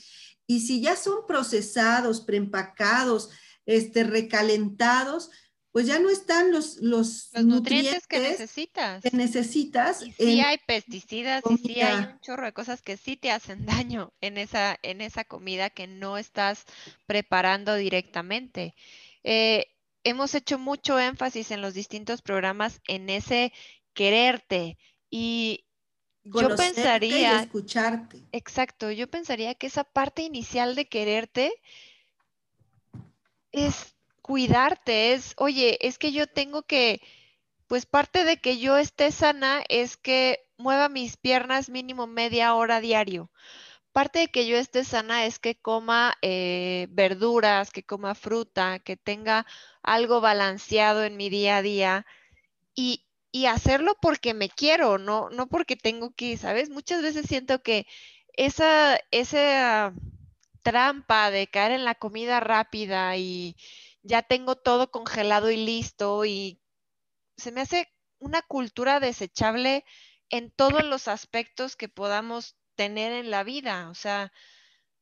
y 0.45 0.59
si 0.59 0.81
ya 0.81 0.97
son 0.97 1.25
procesados, 1.25 2.21
preempacados, 2.21 3.29
este, 3.65 4.03
recalentados, 4.03 5.31
pues 5.77 5.85
ya 5.85 5.99
no 5.99 6.09
están 6.09 6.51
los, 6.51 6.77
los, 6.77 7.29
nutrientes, 7.35 8.07
que 8.07 8.17
necesitas. 8.17 9.03
Que 9.03 9.11
necesitas. 9.11 10.01
Y 10.01 10.11
sí 10.11 10.41
hay 10.41 10.57
pesticidas 10.57 11.43
y 11.51 11.57
sí 11.57 11.81
hay 11.81 12.03
un 12.03 12.19
chorro 12.19 12.47
de 12.47 12.51
cosas 12.51 12.81
que 12.81 12.97
sí 12.97 13.15
te 13.15 13.29
hacen 13.29 13.63
daño 13.63 14.11
en 14.19 14.39
esa, 14.39 14.79
en 14.81 15.01
esa 15.01 15.23
comida 15.23 15.69
que 15.69 15.85
no 15.85 16.17
estás 16.17 16.65
preparando 17.05 17.75
directamente. 17.75 18.73
Eh, 19.23 19.67
hemos 20.03 20.33
hecho 20.33 20.57
mucho 20.57 20.97
énfasis 20.99 21.51
en 21.51 21.61
los 21.61 21.75
distintos 21.75 22.23
programas 22.23 22.81
en 22.87 23.11
ese 23.11 23.53
quererte 23.93 24.79
y 25.11 25.63
yo 26.23 26.55
pensaría... 26.55 27.41
escucharte. 27.41 28.23
Exacto, 28.31 28.89
yo 28.89 29.07
pensaría 29.07 29.53
que 29.53 29.67
esa 29.67 29.83
parte 29.83 30.23
inicial 30.23 30.73
de 30.73 30.87
quererte 30.87 31.53
es 33.51 33.96
cuidarte, 34.27 35.13
es, 35.13 35.33
oye, 35.37 35.77
es 35.87 35.97
que 35.97 36.11
yo 36.11 36.27
tengo 36.27 36.63
que, 36.63 37.01
pues 37.67 37.85
parte 37.85 38.25
de 38.25 38.37
que 38.37 38.59
yo 38.59 38.77
esté 38.77 39.11
sana 39.11 39.63
es 39.69 39.97
que 39.97 40.39
mueva 40.57 40.89
mis 40.89 41.17
piernas 41.17 41.69
mínimo 41.69 42.07
media 42.07 42.55
hora 42.55 42.81
diario. 42.81 43.31
Parte 43.93 44.19
de 44.19 44.27
que 44.29 44.47
yo 44.47 44.57
esté 44.57 44.83
sana 44.85 45.25
es 45.25 45.39
que 45.39 45.55
coma 45.59 46.15
eh, 46.21 46.87
verduras, 46.91 47.71
que 47.71 47.83
coma 47.83 48.15
fruta, 48.15 48.79
que 48.79 48.97
tenga 48.97 49.45
algo 49.83 50.21
balanceado 50.21 51.03
en 51.05 51.17
mi 51.17 51.29
día 51.29 51.57
a 51.57 51.61
día 51.63 52.05
y, 52.75 53.05
y 53.31 53.45
hacerlo 53.47 53.95
porque 54.01 54.33
me 54.33 54.49
quiero, 54.49 54.97
no, 54.97 55.29
no 55.31 55.47
porque 55.47 55.75
tengo 55.75 56.11
que, 56.15 56.37
¿sabes? 56.37 56.69
Muchas 56.69 57.01
veces 57.01 57.27
siento 57.27 57.61
que 57.63 57.87
esa, 58.33 58.99
esa 59.11 59.93
trampa 60.63 61.31
de 61.31 61.47
caer 61.47 61.71
en 61.71 61.85
la 61.85 61.95
comida 61.95 62.39
rápida 62.39 63.17
y 63.17 63.55
ya 64.07 64.21
tengo 64.21 64.55
todo 64.55 64.89
congelado 64.89 65.51
y 65.51 65.57
listo 65.57 66.25
y 66.25 66.59
se 67.35 67.51
me 67.51 67.61
hace 67.61 67.93
una 68.19 68.41
cultura 68.41 68.99
desechable 68.99 69.83
en 70.29 70.49
todos 70.49 70.83
los 70.83 71.07
aspectos 71.07 71.75
que 71.75 71.89
podamos 71.89 72.57
tener 72.75 73.11
en 73.11 73.29
la 73.29 73.43
vida. 73.43 73.89
O 73.89 73.93
sea, 73.95 74.31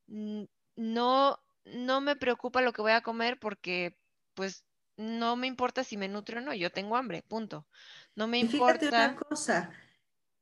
no, 0.07 1.39
no 1.65 2.01
me 2.01 2.15
preocupa 2.15 2.61
lo 2.61 2.73
que 2.73 2.81
voy 2.81 2.91
a 2.91 3.01
comer 3.01 3.39
porque 3.39 3.97
pues 4.33 4.65
no 4.97 5.35
me 5.35 5.47
importa 5.47 5.83
si 5.83 5.97
me 5.97 6.07
nutro 6.07 6.39
o 6.39 6.41
no, 6.41 6.53
yo 6.53 6.71
tengo 6.71 6.97
hambre, 6.97 7.21
punto. 7.21 7.67
No 8.15 8.27
me 8.27 8.39
importa. 8.39 8.79
Fíjate 8.79 8.95
una 8.95 9.15
cosa, 9.15 9.71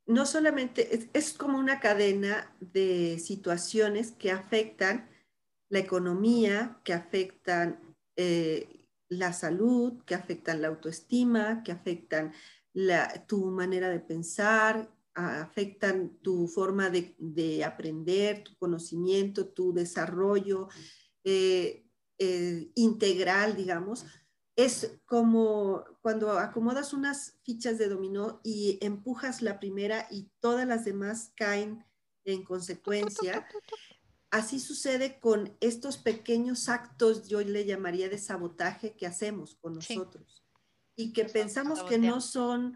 no 0.06 0.26
solamente 0.26 0.96
es, 0.96 1.08
es, 1.14 1.34
como 1.34 1.58
una 1.58 1.80
cadena 1.80 2.56
de 2.60 3.20
situaciones 3.20 4.12
que 4.12 4.32
afectan 4.32 5.10
la 5.70 5.80
economía, 5.80 6.80
que 6.84 6.94
afectan 6.94 7.80
eh, 8.16 8.88
la 9.10 9.34
salud, 9.34 10.04
que 10.06 10.16
afectan 10.16 10.62
la 10.62 10.70
autoestima, 10.70 11.64
que 11.64 11.72
afectan 11.72 12.34
tu 13.28 13.52
manera 13.52 13.90
de 13.90 14.00
pensar, 14.00 14.90
afectan 15.14 16.18
tu 16.22 16.48
forma 16.48 16.90
de, 16.90 17.64
aprender, 17.64 18.44
tu 18.44 18.56
conocimiento, 18.58 19.48
tu 19.48 19.74
desarrollo 19.74 20.70
eh, 21.24 21.86
eh, 22.18 22.72
integral, 22.76 23.56
digamos. 23.56 24.06
Es 24.56 25.00
como 25.06 25.84
cuando 26.02 26.32
acomodas 26.32 26.94
unas 26.94 27.40
fichas 27.44 27.78
de 27.78 27.90
dominó 27.90 28.40
y 28.44 28.78
empujas 28.82 29.42
la 29.42 29.60
primera 29.60 30.08
y 30.12 30.30
todas 30.40 30.68
las 30.68 30.86
demás 30.86 31.32
caen 31.36 31.84
en 32.24 32.44
consecuencia. 32.44 33.48
Así 34.34 34.60
sucede 34.60 35.20
con 35.20 35.56
estos 35.60 36.00
pequeños 36.00 36.68
actos, 36.68 37.28
yo 37.28 37.40
le 37.42 37.66
llamaría 37.66 38.10
de 38.10 38.18
sabotaje 38.18 38.96
que 38.96 39.06
hacemos 39.06 39.54
con 39.62 39.76
nosotros. 39.76 40.44
Y 40.96 41.14
que 41.14 41.26
pensamos 41.26 41.84
que 41.84 42.00
no 42.00 42.20
son 42.20 42.76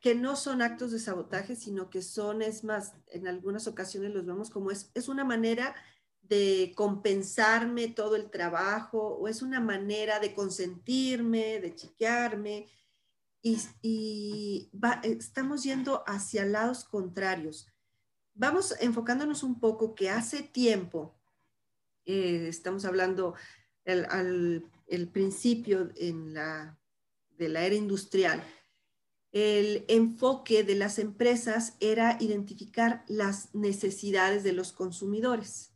que 0.00 0.14
no 0.14 0.36
son 0.36 0.60
actos 0.60 0.92
de 0.92 0.98
sabotaje, 0.98 1.56
sino 1.56 1.88
que 1.88 2.02
son, 2.02 2.42
es 2.42 2.62
más, 2.62 2.92
en 3.06 3.26
algunas 3.26 3.66
ocasiones 3.66 4.12
los 4.12 4.26
vemos 4.26 4.50
como 4.50 4.70
es, 4.70 4.90
es 4.92 5.08
una 5.08 5.24
manera 5.24 5.74
de 6.20 6.74
compensarme 6.76 7.88
todo 7.88 8.14
el 8.14 8.30
trabajo 8.30 9.16
o 9.16 9.28
es 9.28 9.40
una 9.40 9.60
manera 9.60 10.20
de 10.20 10.34
consentirme, 10.34 11.58
de 11.58 11.74
chiquearme 11.74 12.66
y, 13.40 13.58
y 13.80 14.70
estamos 15.04 15.62
yendo 15.62 16.04
hacia 16.06 16.44
lados 16.44 16.84
contrarios 16.84 17.66
vamos 18.36 18.74
enfocándonos 18.80 19.42
un 19.42 19.58
poco 19.58 19.94
que 19.94 20.10
hace 20.10 20.42
tiempo, 20.42 21.14
eh, 22.04 22.46
estamos 22.48 22.84
hablando 22.84 23.34
al 23.84 24.64
el 24.86 25.08
principio 25.08 25.90
en 25.96 26.34
la, 26.34 26.78
de 27.36 27.48
la 27.48 27.64
era 27.64 27.74
industrial, 27.74 28.42
el 29.32 29.84
enfoque 29.88 30.64
de 30.64 30.76
las 30.76 30.98
empresas 30.98 31.76
era 31.80 32.16
identificar 32.20 33.04
las 33.08 33.54
necesidades 33.54 34.44
de 34.44 34.52
los 34.52 34.72
consumidores 34.72 35.72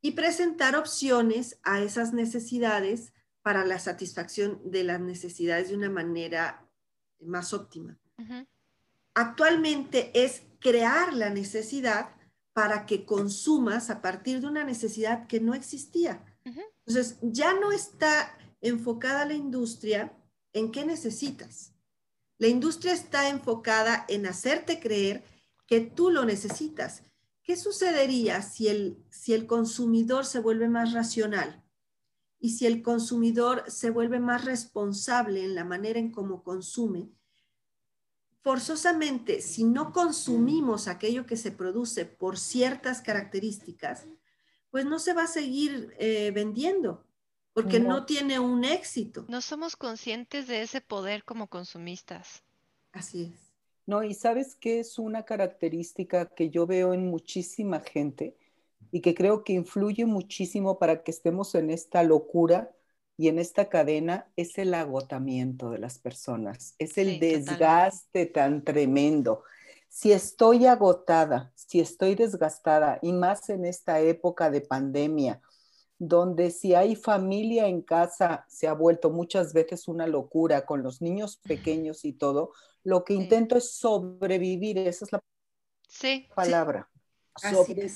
y 0.00 0.12
presentar 0.12 0.76
opciones 0.76 1.58
a 1.64 1.82
esas 1.82 2.12
necesidades 2.12 3.12
para 3.42 3.64
la 3.64 3.78
satisfacción 3.78 4.60
de 4.64 4.84
las 4.84 5.00
necesidades 5.00 5.68
de 5.68 5.76
una 5.76 5.90
manera 5.90 6.66
más 7.20 7.52
óptima. 7.52 7.98
Actualmente 9.14 10.10
es 10.14 10.42
crear 10.60 11.14
la 11.14 11.30
necesidad 11.30 12.10
para 12.52 12.86
que 12.86 13.04
consumas 13.04 13.90
a 13.90 14.02
partir 14.02 14.40
de 14.40 14.46
una 14.46 14.64
necesidad 14.64 15.26
que 15.26 15.40
no 15.40 15.54
existía. 15.54 16.24
Entonces, 16.44 17.18
ya 17.22 17.54
no 17.54 17.72
está 17.72 18.36
enfocada 18.60 19.26
la 19.26 19.34
industria 19.34 20.16
en 20.52 20.72
qué 20.72 20.84
necesitas. 20.84 21.74
La 22.38 22.48
industria 22.48 22.92
está 22.92 23.28
enfocada 23.28 24.04
en 24.08 24.26
hacerte 24.26 24.80
creer 24.80 25.24
que 25.66 25.80
tú 25.80 26.10
lo 26.10 26.24
necesitas. 26.24 27.02
¿Qué 27.42 27.56
sucedería 27.56 28.42
si 28.42 28.68
el, 28.68 29.04
si 29.10 29.34
el 29.34 29.46
consumidor 29.46 30.24
se 30.24 30.40
vuelve 30.40 30.68
más 30.68 30.92
racional? 30.92 31.64
Y 32.40 32.50
si 32.50 32.66
el 32.66 32.82
consumidor 32.82 33.64
se 33.68 33.90
vuelve 33.90 34.20
más 34.20 34.44
responsable 34.44 35.44
en 35.44 35.54
la 35.54 35.64
manera 35.64 35.98
en 35.98 36.10
cómo 36.10 36.42
consume, 36.42 37.10
forzosamente, 38.42 39.40
si 39.40 39.64
no 39.64 39.92
consumimos 39.92 40.88
aquello 40.88 41.26
que 41.26 41.36
se 41.36 41.50
produce 41.50 42.04
por 42.04 42.38
ciertas 42.38 43.02
características, 43.02 44.06
pues 44.70 44.84
no 44.84 44.98
se 44.98 45.14
va 45.14 45.24
a 45.24 45.28
seguir 45.28 45.94
eh, 45.98 46.30
vendiendo, 46.34 47.04
porque 47.52 47.80
no. 47.80 48.04
tiene 48.06 48.38
un 48.38 48.64
éxito. 48.64 49.24
No 49.28 49.40
somos 49.40 49.76
conscientes 49.76 50.46
de 50.46 50.62
ese 50.62 50.80
poder 50.80 51.24
como 51.24 51.48
consumistas. 51.48 52.42
Así 52.92 53.32
es. 53.34 53.48
No, 53.86 54.02
y 54.02 54.12
sabes 54.14 54.54
qué 54.54 54.80
es 54.80 54.98
una 54.98 55.24
característica 55.24 56.26
que 56.26 56.50
yo 56.50 56.66
veo 56.66 56.92
en 56.92 57.08
muchísima 57.08 57.80
gente 57.80 58.36
y 58.90 59.00
que 59.00 59.14
creo 59.14 59.44
que 59.44 59.54
influye 59.54 60.04
muchísimo 60.04 60.78
para 60.78 61.02
que 61.02 61.10
estemos 61.10 61.54
en 61.54 61.70
esta 61.70 62.02
locura 62.02 62.70
y 63.18 63.26
en 63.26 63.40
esta 63.40 63.68
cadena 63.68 64.30
es 64.36 64.58
el 64.58 64.72
agotamiento 64.72 65.70
de 65.70 65.78
las 65.78 65.98
personas, 65.98 66.76
es 66.78 66.96
el 66.98 67.18
desgaste 67.18 68.26
tan 68.26 68.64
tremendo. 68.64 69.42
Si 69.88 70.12
estoy 70.12 70.66
agotada, 70.66 71.52
si 71.56 71.80
estoy 71.80 72.14
desgastada, 72.14 73.00
y 73.02 73.12
más 73.12 73.50
en 73.50 73.64
esta 73.64 73.98
época 73.98 74.52
de 74.52 74.60
pandemia, 74.60 75.42
donde 75.98 76.52
si 76.52 76.76
hay 76.76 76.94
familia 76.94 77.66
en 77.66 77.82
casa 77.82 78.46
se 78.48 78.68
ha 78.68 78.72
vuelto 78.72 79.10
muchas 79.10 79.52
veces 79.52 79.88
una 79.88 80.06
locura 80.06 80.64
con 80.64 80.84
los 80.84 81.02
niños 81.02 81.38
pequeños 81.38 82.04
y 82.04 82.12
todo, 82.12 82.52
lo 82.84 83.04
que 83.04 83.14
intento 83.14 83.56
es 83.56 83.72
sobrevivir, 83.72 84.78
esa 84.78 85.06
es 85.06 85.12
la 85.12 85.20
palabra, 86.36 86.88
sobrevivir 87.34 87.90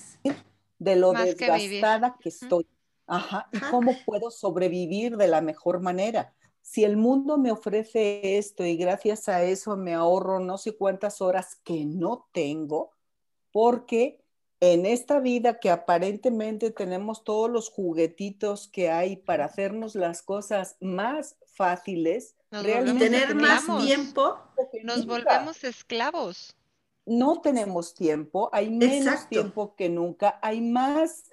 de 0.80 0.96
lo 0.96 1.12
desgastada 1.12 2.16
que, 2.20 2.28
estoy. 2.28 2.66
Ajá, 3.06 3.48
¿y 3.52 3.58
cómo 3.70 3.96
puedo 4.06 4.30
sobrevivir 4.30 5.16
de 5.16 5.28
la 5.28 5.40
mejor 5.40 5.80
manera? 5.80 6.34
Si 6.60 6.84
el 6.84 6.96
mundo 6.96 7.38
me 7.38 7.50
ofrece 7.50 8.38
esto 8.38 8.64
y 8.64 8.76
gracias 8.76 9.28
a 9.28 9.42
eso 9.42 9.76
me 9.76 9.94
ahorro 9.94 10.38
no 10.38 10.58
sé 10.58 10.76
cuántas 10.76 11.20
horas 11.20 11.56
que 11.64 11.84
no 11.84 12.28
tengo, 12.32 12.92
porque 13.50 14.22
en 14.60 14.86
esta 14.86 15.18
vida 15.18 15.58
que 15.58 15.70
aparentemente 15.70 16.70
tenemos 16.70 17.24
todos 17.24 17.50
los 17.50 17.68
juguetitos 17.68 18.68
que 18.68 18.90
hay 18.90 19.16
para 19.16 19.46
hacernos 19.46 19.96
las 19.96 20.22
cosas 20.22 20.76
más 20.80 21.36
fáciles, 21.46 22.36
realmente 22.52 23.10
tener 23.10 23.34
más 23.34 23.66
tiempo, 23.84 24.38
nos 24.84 25.04
volvemos 25.04 25.64
esclavos. 25.64 26.56
No 27.04 27.40
tenemos 27.40 27.92
tiempo, 27.94 28.50
hay 28.52 28.70
menos 28.70 29.28
tiempo 29.28 29.74
que 29.74 29.88
nunca, 29.88 30.38
hay 30.40 30.60
más 30.60 31.24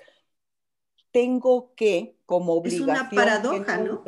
tengo 1.12 1.74
que, 1.76 2.18
como 2.26 2.54
obligación, 2.54 2.90
es 2.90 3.02
una 3.02 3.10
paradoja, 3.10 3.78
¿no? 3.78 4.04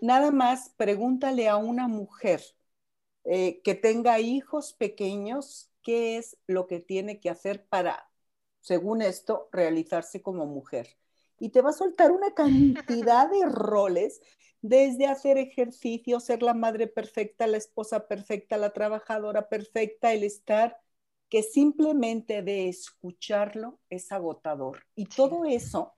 Nada 0.00 0.30
más 0.30 0.74
pregúntale 0.76 1.48
a 1.48 1.56
una 1.56 1.88
mujer 1.88 2.42
eh, 3.24 3.60
que 3.62 3.74
tenga 3.74 4.20
hijos 4.20 4.72
pequeños, 4.72 5.70
¿qué 5.82 6.18
es 6.18 6.36
lo 6.46 6.66
que 6.66 6.80
tiene 6.80 7.20
que 7.20 7.30
hacer 7.30 7.66
para, 7.66 8.08
según 8.60 9.02
esto, 9.02 9.48
realizarse 9.52 10.22
como 10.22 10.46
mujer? 10.46 10.98
y 11.40 11.50
te 11.50 11.62
va 11.62 11.70
a 11.70 11.74
soltar 11.74 12.10
una 12.10 12.34
cantidad 12.34 13.30
de 13.30 13.46
roles, 13.46 14.20
desde 14.60 15.06
hacer 15.06 15.38
ejercicio, 15.38 16.18
ser 16.18 16.42
la 16.42 16.54
madre 16.54 16.88
perfecta, 16.88 17.46
la 17.46 17.58
esposa 17.58 18.08
perfecta, 18.08 18.56
la 18.56 18.72
trabajadora 18.72 19.48
perfecta, 19.48 20.12
el 20.12 20.24
estar, 20.24 20.80
que 21.28 21.42
simplemente 21.42 22.42
de 22.42 22.68
escucharlo 22.68 23.78
es 23.88 24.10
agotador. 24.10 24.84
Y 24.96 25.06
todo 25.06 25.44
eso 25.44 25.94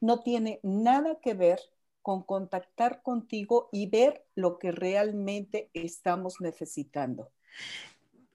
no 0.00 0.22
tiene 0.22 0.60
nada 0.62 1.18
que 1.20 1.34
ver 1.34 1.60
con 2.02 2.22
contactar 2.22 3.02
contigo 3.02 3.68
y 3.72 3.88
ver 3.88 4.24
lo 4.34 4.58
que 4.58 4.72
realmente 4.72 5.70
estamos 5.74 6.40
necesitando. 6.40 7.32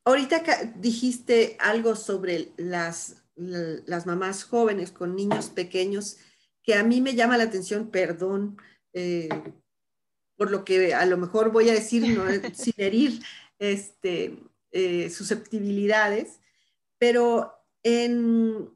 Ahorita 0.05 0.43
dijiste 0.75 1.57
algo 1.59 1.95
sobre 1.95 2.51
las, 2.57 3.23
las 3.35 4.05
mamás 4.05 4.43
jóvenes 4.43 4.91
con 4.91 5.15
niños 5.15 5.49
pequeños 5.49 6.17
que 6.61 6.75
a 6.75 6.83
mí 6.83 7.01
me 7.01 7.15
llama 7.15 7.37
la 7.37 7.43
atención, 7.43 7.89
perdón, 7.89 8.57
eh, 8.93 9.29
por 10.37 10.49
lo 10.51 10.63
que 10.65 10.93
a 10.93 11.05
lo 11.05 11.17
mejor 11.17 11.51
voy 11.51 11.69
a 11.69 11.73
decir 11.73 12.03
sin 12.55 12.73
herir 12.77 13.21
este, 13.59 14.39
eh, 14.71 15.09
susceptibilidades, 15.09 16.39
pero 16.97 17.53
en, 17.83 18.69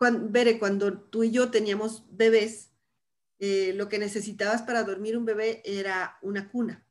cuando, 0.00 0.30
cuando 0.58 0.98
tú 0.98 1.24
y 1.24 1.30
yo 1.30 1.50
teníamos 1.50 2.04
bebés, 2.10 2.70
eh, 3.38 3.74
lo 3.76 3.90
que 3.90 3.98
necesitabas 3.98 4.62
para 4.62 4.82
dormir 4.82 5.14
un 5.14 5.26
bebé 5.26 5.60
era 5.62 6.16
una 6.22 6.48
cuna. 6.48 6.82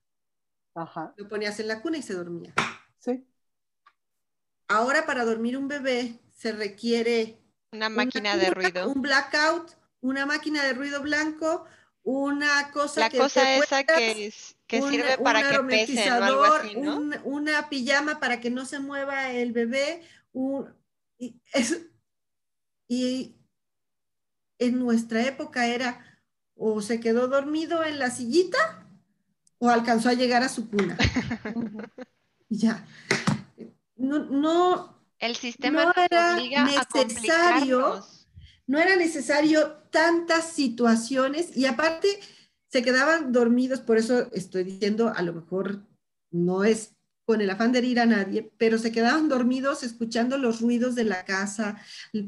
Ajá. 0.75 1.15
Lo 1.17 1.27
ponías 1.27 1.59
en 1.59 1.69
la 1.69 1.81
cuna 1.81 1.97
y 1.97 2.03
se 2.03 2.13
dormía. 2.13 2.53
Sí. 2.99 3.25
Ahora 4.67 5.07
para 5.07 5.25
dormir 5.25 5.57
un 5.57 5.67
bebé 5.67 6.19
se 6.31 6.51
requiere 6.51 7.39
una 7.71 7.89
máquina 7.89 8.37
de 8.37 8.51
ruido. 8.51 8.87
Un 8.87 9.01
blackout, 9.01 9.71
una 10.01 10.27
máquina 10.27 10.63
de 10.63 10.73
ruido 10.73 11.01
blanco, 11.01 11.65
una 12.03 12.69
cosa 12.71 12.99
la 12.99 13.09
cosa 13.09 13.55
esa 13.55 13.83
que, 13.85 14.31
que 14.67 14.81
sirve 14.83 15.17
para 15.17 15.49
que 15.49 15.59
pesen 15.63 16.13
o 16.13 16.23
algo 16.23 16.43
así, 16.43 16.75
¿no? 16.75 17.01
una 17.23 17.69
pijama 17.69 18.19
para 18.19 18.39
que 18.39 18.51
no 18.51 18.65
se 18.65 18.79
mueva 18.79 19.31
el 19.31 19.51
bebé, 19.51 20.03
y, 21.17 21.41
y 22.89 23.37
en 24.57 24.79
nuestra 24.79 25.25
época 25.25 25.67
era 25.67 26.05
o 26.55 26.81
se 26.81 26.99
quedó 26.99 27.29
dormido 27.29 27.85
en 27.85 27.99
la 27.99 28.11
sillita 28.11 28.89
o 29.59 29.69
alcanzó 29.69 30.09
a 30.09 30.13
llegar 30.13 30.43
a 30.43 30.49
su 30.49 30.69
cuna. 30.69 30.97
ya. 32.49 32.85
No, 33.95 34.19
no. 34.25 35.01
El 35.19 35.37
sistema 35.37 35.85
no 35.85 35.93
era 36.01 36.35
necesario 36.35 38.03
no 38.69 38.77
era 38.77 38.95
necesario 38.95 39.71
tantas 39.89 40.51
situaciones 40.53 41.57
y 41.57 41.65
aparte 41.65 42.19
se 42.67 42.83
quedaban 42.83 43.31
dormidos, 43.31 43.79
por 43.79 43.97
eso 43.97 44.31
estoy 44.31 44.63
diciendo, 44.63 45.11
a 45.15 45.23
lo 45.23 45.33
mejor 45.33 45.87
no 46.29 46.63
es 46.63 46.95
con 47.29 47.41
el 47.41 47.49
afán 47.51 47.71
de 47.71 47.77
herir 47.77 47.99
a 47.99 48.07
nadie, 48.07 48.51
pero 48.57 48.79
se 48.79 48.91
quedaban 48.91 49.29
dormidos 49.29 49.83
escuchando 49.83 50.39
los 50.39 50.61
ruidos 50.61 50.95
de 50.95 51.03
la 51.03 51.25
casa, 51.25 51.79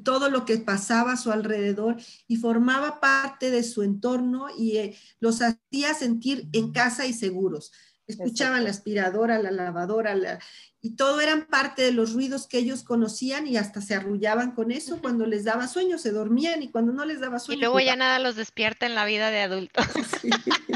todo 0.03 0.29
lo 0.29 0.45
que 0.45 0.59
pasaba 0.59 1.13
a 1.13 1.17
su 1.17 1.31
alrededor 1.31 1.97
y 2.27 2.35
formaba 2.35 2.99
parte 2.99 3.49
de 3.49 3.63
su 3.63 3.81
entorno 3.81 4.45
y 4.55 4.77
eh, 4.77 4.95
los 5.19 5.41
hacía 5.41 5.95
sentir 5.95 6.49
en 6.53 6.71
casa 6.71 7.07
y 7.07 7.13
seguros. 7.13 7.71
Escuchaban 8.05 8.63
la 8.63 8.69
aspiradora, 8.69 9.41
la 9.41 9.49
lavadora, 9.49 10.13
la, 10.13 10.37
y 10.81 10.95
todo 10.95 11.19
eran 11.19 11.47
parte 11.47 11.81
de 11.81 11.93
los 11.93 12.13
ruidos 12.13 12.45
que 12.45 12.59
ellos 12.59 12.83
conocían 12.83 13.47
y 13.47 13.57
hasta 13.57 13.81
se 13.81 13.95
arrullaban 13.95 14.51
con 14.51 14.69
eso. 14.69 15.01
Cuando 15.01 15.25
les 15.25 15.45
daba 15.45 15.67
sueño 15.67 15.97
se 15.97 16.11
dormían 16.11 16.61
y 16.61 16.69
cuando 16.69 16.93
no 16.93 17.05
les 17.05 17.19
daba 17.19 17.39
sueño. 17.39 17.57
Y 17.57 17.61
luego 17.61 17.79
ya 17.79 17.95
nada 17.95 18.19
los 18.19 18.35
despierta 18.35 18.85
en 18.85 18.93
la 18.93 19.05
vida 19.05 19.31
de 19.31 19.41
adultos. 19.41 19.83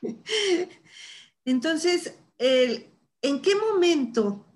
Entonces, 1.44 2.14
¿en 3.24 3.40
qué 3.40 3.56
momento 3.56 4.46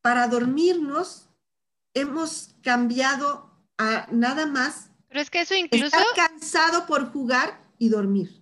para 0.00 0.28
dormirnos 0.28 1.28
hemos 1.92 2.54
cambiado 2.62 3.50
a 3.78 4.06
nada 4.10 4.46
más? 4.46 4.90
Pero 5.08 5.20
es 5.20 5.28
que 5.28 5.40
eso 5.40 5.54
incluso... 5.54 5.86
Estar 5.86 6.04
cansado 6.14 6.86
por 6.86 7.12
jugar 7.12 7.60
y 7.78 7.88
dormir. 7.88 8.40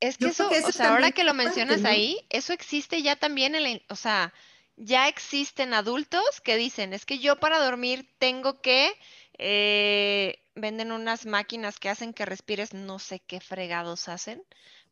Es 0.00 0.16
que 0.16 0.28
eso, 0.28 0.48
o 0.48 0.72
sea, 0.72 0.94
ahora 0.94 1.12
que 1.12 1.24
lo 1.24 1.34
mencionas 1.34 1.84
ahí, 1.84 2.24
eso 2.30 2.52
existe 2.52 3.02
ya 3.02 3.16
también 3.16 3.54
en 3.56 3.64
la, 3.64 3.80
o 3.88 3.96
sea, 3.96 4.32
ya 4.76 5.08
existen 5.08 5.74
adultos 5.74 6.40
que 6.40 6.56
dicen, 6.56 6.92
es 6.92 7.04
que 7.04 7.18
yo 7.18 7.36
para 7.40 7.58
dormir 7.58 8.08
tengo 8.18 8.60
que, 8.62 8.92
eh, 9.38 10.40
venden 10.54 10.92
unas 10.92 11.26
máquinas 11.26 11.80
que 11.80 11.88
hacen 11.88 12.14
que 12.14 12.24
respires, 12.24 12.74
no 12.74 13.00
sé 13.00 13.18
qué 13.18 13.40
fregados 13.40 14.08
hacen, 14.08 14.40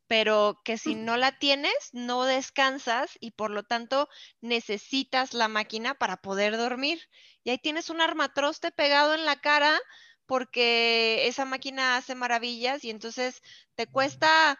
pero 0.07 0.61
que 0.63 0.77
si 0.77 0.95
no 0.95 1.17
la 1.17 1.37
tienes, 1.37 1.73
no 1.91 2.23
descansas 2.23 3.17
y 3.19 3.31
por 3.31 3.51
lo 3.51 3.63
tanto 3.63 4.09
necesitas 4.41 5.33
la 5.33 5.47
máquina 5.47 5.93
para 5.95 6.17
poder 6.17 6.57
dormir. 6.57 7.09
Y 7.43 7.49
ahí 7.49 7.57
tienes 7.57 7.89
un 7.89 8.01
armatroste 8.01 8.71
pegado 8.71 9.13
en 9.13 9.25
la 9.25 9.39
cara 9.41 9.79
porque 10.25 11.27
esa 11.27 11.45
máquina 11.45 11.97
hace 11.97 12.15
maravillas 12.15 12.83
y 12.83 12.89
entonces 12.89 13.41
te 13.75 13.87
cuesta 13.87 14.59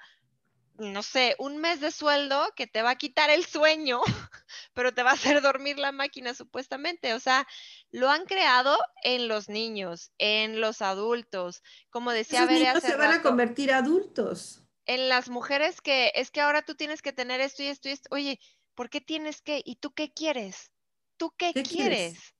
no 0.80 1.02
sé, 1.02 1.36
un 1.40 1.58
mes 1.58 1.80
de 1.80 1.92
sueldo 1.92 2.54
que 2.56 2.68
te 2.68 2.82
va 2.82 2.92
a 2.92 2.98
quitar 2.98 3.30
el 3.30 3.46
sueño, 3.46 4.02
pero 4.74 4.94
te 4.94 5.04
va 5.04 5.12
a 5.12 5.14
hacer 5.14 5.42
dormir 5.42 5.80
la 5.80 5.92
máquina 5.92 6.34
supuestamente. 6.34 7.14
O 7.14 7.20
sea, 7.20 7.48
lo 7.92 8.10
han 8.10 8.26
creado 8.26 8.78
en 9.04 9.28
los 9.28 9.50
niños, 9.50 10.12
en 10.18 10.62
los 10.62 10.82
adultos. 10.82 11.64
Como 11.90 12.12
decía 12.12 12.44
Esos 12.44 12.52
niños 12.52 12.84
se 12.84 12.96
van 12.96 13.14
a 13.14 13.22
convertir 13.22 13.74
adultos. 13.74 14.66
En 14.88 15.10
las 15.10 15.30
mujeres 15.30 15.82
que 15.82 16.12
es 16.15 16.32
que 16.32 16.41
ahora 16.41 16.63
tú 16.63 16.76
tienes 16.76 17.02
que 17.02 17.13
tener 17.13 17.39
esto 17.41 17.62
y 17.62 17.67
esto 17.67 17.89
y 17.89 17.91
esto. 17.91 18.10
Oye, 18.12 18.39
¿por 18.73 18.89
qué 18.89 19.02
tienes 19.02 19.41
que? 19.41 19.62
¿Y 19.63 19.76
tú 19.76 19.91
qué 19.91 20.12
quieres? 20.12 20.71
¿Tú 21.17 21.32
qué, 21.38 21.54
quieres? 21.54 22.34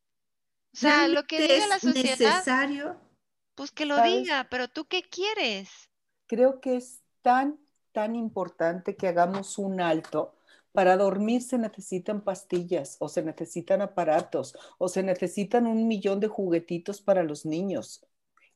O 0.74 0.78
sea, 0.78 1.08
lo 1.08 1.24
que 1.24 1.42
diga 1.42 1.68
la 1.68 1.80
sociedad. 1.80 2.18
necesario? 2.18 3.00
Pues 3.56 3.72
que 3.72 3.86
lo 3.86 4.02
diga, 4.02 4.48
pero 4.50 4.68
tú 4.68 4.86
qué 4.86 5.04
quieres? 5.04 5.70
Creo 6.28 6.62
que 6.62 6.78
es 6.78 7.02
tan 7.22 7.60
tan 7.98 8.16
importante 8.16 8.96
que 8.96 9.08
hagamos 9.08 9.58
un 9.58 9.82
alto. 9.82 10.36
Para 10.72 10.98
dormir 10.98 11.42
se 11.42 11.58
necesitan 11.58 12.22
pastillas 12.22 12.96
o 13.00 13.10
se 13.10 13.24
necesitan 13.24 13.82
aparatos 13.82 14.56
o 14.78 14.88
se 14.88 15.02
necesitan 15.02 15.66
un 15.66 15.88
millón 15.88 16.20
de 16.20 16.28
juguetitos 16.28 17.02
para 17.02 17.24
los 17.24 17.44
niños. 17.44 18.06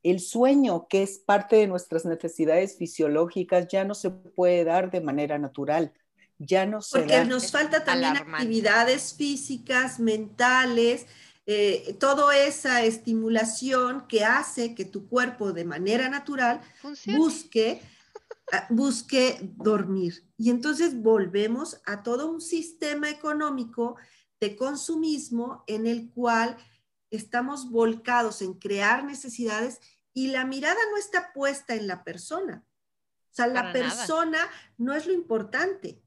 El 0.03 0.19
sueño, 0.19 0.87
que 0.87 1.03
es 1.03 1.19
parte 1.19 1.57
de 1.57 1.67
nuestras 1.67 2.05
necesidades 2.05 2.77
fisiológicas, 2.77 3.67
ya 3.67 3.83
no 3.83 3.93
se 3.93 4.09
puede 4.09 4.63
dar 4.63 4.91
de 4.91 5.01
manera 5.01 5.37
natural. 5.37 5.93
Ya 6.39 6.65
no 6.65 6.81
se 6.81 6.99
Porque 6.99 7.23
nos 7.25 7.51
falta 7.51 7.83
también 7.83 8.17
actividades 8.17 9.13
físicas, 9.13 9.99
mentales, 9.99 11.05
eh, 11.45 11.95
toda 11.99 12.35
esa 12.37 12.83
estimulación 12.83 14.07
que 14.07 14.23
hace 14.23 14.73
que 14.73 14.85
tu 14.85 15.07
cuerpo 15.07 15.53
de 15.53 15.65
manera 15.65 16.09
natural 16.09 16.61
busque 17.17 17.81
busque 18.69 19.39
dormir. 19.55 20.25
Y 20.37 20.49
entonces 20.49 21.01
volvemos 21.01 21.81
a 21.85 22.03
todo 22.03 22.29
un 22.29 22.41
sistema 22.41 23.09
económico 23.09 23.95
de 24.39 24.55
consumismo 24.55 25.63
en 25.67 25.87
el 25.87 26.09
cual 26.09 26.57
estamos 27.11 27.69
volcados 27.69 28.41
en 28.41 28.53
crear 28.53 29.03
necesidades 29.03 29.79
y 30.13 30.27
la 30.27 30.45
mirada 30.45 30.79
no 30.91 30.97
está 30.97 31.31
puesta 31.33 31.75
en 31.75 31.87
la 31.87 32.03
persona. 32.03 32.65
O 33.31 33.33
sea, 33.33 33.47
la 33.47 33.71
persona 33.71 34.39
no 34.77 34.93
es 34.93 35.05
lo 35.05 35.13
importante. 35.13 36.01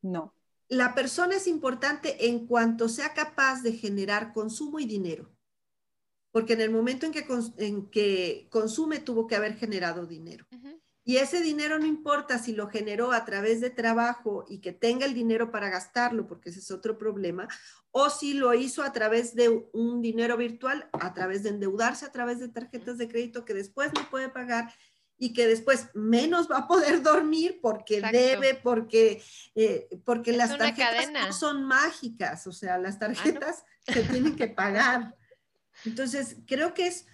No. 0.00 0.34
La 0.68 0.94
persona 0.94 1.36
es 1.36 1.46
importante 1.46 2.28
en 2.28 2.46
cuanto 2.46 2.88
sea 2.88 3.12
capaz 3.12 3.62
de 3.62 3.72
generar 3.72 4.32
consumo 4.32 4.78
y 4.78 4.86
dinero. 4.86 5.30
Porque 6.30 6.52
en 6.52 6.60
el 6.60 6.70
momento 6.70 7.06
en 7.06 7.12
que, 7.12 7.26
en 7.58 7.90
que 7.90 8.46
consume 8.50 9.00
tuvo 9.00 9.26
que 9.26 9.36
haber 9.36 9.56
generado 9.56 10.06
dinero. 10.06 10.46
Y 11.10 11.16
ese 11.16 11.40
dinero 11.40 11.76
no 11.80 11.86
importa 11.86 12.38
si 12.38 12.52
lo 12.52 12.68
generó 12.68 13.10
a 13.10 13.24
través 13.24 13.60
de 13.60 13.70
trabajo 13.70 14.44
y 14.48 14.60
que 14.60 14.70
tenga 14.70 15.06
el 15.06 15.12
dinero 15.12 15.50
para 15.50 15.68
gastarlo, 15.68 16.28
porque 16.28 16.50
ese 16.50 16.60
es 16.60 16.70
otro 16.70 16.98
problema, 16.98 17.48
o 17.90 18.10
si 18.10 18.34
lo 18.34 18.54
hizo 18.54 18.84
a 18.84 18.92
través 18.92 19.34
de 19.34 19.48
un 19.72 20.02
dinero 20.02 20.36
virtual, 20.36 20.88
a 20.92 21.12
través 21.12 21.42
de 21.42 21.48
endeudarse, 21.48 22.06
a 22.06 22.12
través 22.12 22.38
de 22.38 22.46
tarjetas 22.46 22.96
de 22.96 23.08
crédito 23.08 23.44
que 23.44 23.54
después 23.54 23.90
no 23.92 24.08
puede 24.08 24.28
pagar 24.28 24.72
y 25.18 25.32
que 25.32 25.48
después 25.48 25.88
menos 25.94 26.48
va 26.48 26.58
a 26.58 26.68
poder 26.68 27.02
dormir 27.02 27.58
porque 27.60 28.00
debe, 28.00 28.54
porque, 28.54 29.20
eh, 29.56 29.88
porque 30.04 30.32
las 30.32 30.56
tarjetas 30.56 31.10
no 31.10 31.32
son 31.32 31.64
mágicas, 31.64 32.46
o 32.46 32.52
sea, 32.52 32.78
las 32.78 32.94
ah, 32.94 32.98
tarjetas 33.00 33.64
se 33.84 34.04
tienen 34.04 34.36
que 34.36 34.46
pagar. 34.46 35.16
Entonces, 35.84 36.36
creo 36.46 36.72
que 36.72 36.86
es 36.86 37.06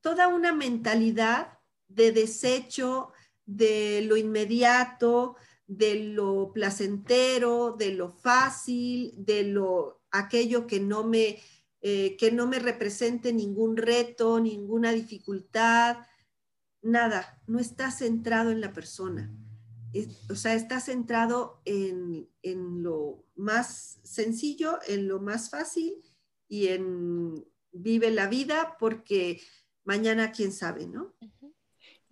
toda 0.00 0.28
una 0.28 0.54
mentalidad 0.54 1.58
de 1.94 2.12
desecho 2.12 3.12
de 3.44 4.02
lo 4.02 4.16
inmediato, 4.16 5.36
de 5.66 5.94
lo 6.04 6.52
placentero, 6.52 7.74
de 7.78 7.94
lo 7.94 8.12
fácil, 8.12 9.14
de 9.16 9.44
lo 9.44 10.02
aquello 10.10 10.66
que 10.66 10.80
no 10.80 11.04
me, 11.04 11.38
eh, 11.80 12.16
que 12.16 12.30
no 12.30 12.46
me 12.46 12.58
represente 12.58 13.32
ningún 13.32 13.76
reto, 13.76 14.40
ninguna 14.40 14.92
dificultad. 14.92 15.98
nada, 16.82 17.40
no 17.46 17.60
está 17.60 17.90
centrado 17.90 18.50
en 18.50 18.60
la 18.60 18.72
persona. 18.72 19.32
o 20.30 20.34
sea, 20.34 20.54
está 20.54 20.80
centrado 20.80 21.60
en, 21.64 22.28
en, 22.42 22.82
lo 22.82 23.24
más 23.36 24.00
sencillo, 24.02 24.78
en 24.88 25.06
lo 25.06 25.20
más 25.20 25.50
fácil 25.50 26.02
y 26.48 26.68
en 26.68 27.44
vive 27.72 28.10
la 28.10 28.26
vida 28.26 28.76
porque 28.78 29.40
mañana 29.84 30.32
quién 30.32 30.52
sabe, 30.52 30.86
¿no? 30.86 31.14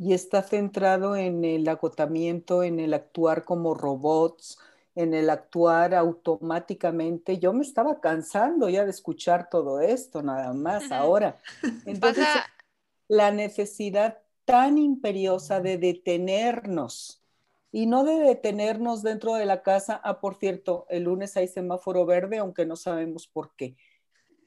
Y 0.02 0.14
está 0.14 0.42
centrado 0.42 1.14
en 1.14 1.44
el 1.44 1.68
agotamiento, 1.68 2.62
en 2.62 2.80
el 2.80 2.94
actuar 2.94 3.44
como 3.44 3.74
robots, 3.74 4.58
en 4.94 5.12
el 5.12 5.28
actuar 5.28 5.94
automáticamente. 5.94 7.38
Yo 7.38 7.52
me 7.52 7.62
estaba 7.62 8.00
cansando 8.00 8.70
ya 8.70 8.84
de 8.84 8.90
escuchar 8.90 9.50
todo 9.50 9.80
esto, 9.80 10.22
nada 10.22 10.54
más 10.54 10.90
ahora. 10.90 11.36
Entonces, 11.84 12.26
la 13.08 13.30
necesidad 13.30 14.18
tan 14.46 14.78
imperiosa 14.78 15.60
de 15.60 15.76
detenernos 15.76 17.22
y 17.70 17.86
no 17.86 18.02
de 18.04 18.14
detenernos 18.14 19.02
dentro 19.02 19.34
de 19.34 19.44
la 19.44 19.62
casa. 19.62 20.00
Ah, 20.02 20.20
por 20.20 20.36
cierto, 20.36 20.86
el 20.88 21.04
lunes 21.04 21.36
hay 21.36 21.46
semáforo 21.46 22.06
verde, 22.06 22.38
aunque 22.38 22.66
no 22.66 22.76
sabemos 22.76 23.26
por 23.26 23.54
qué 23.54 23.76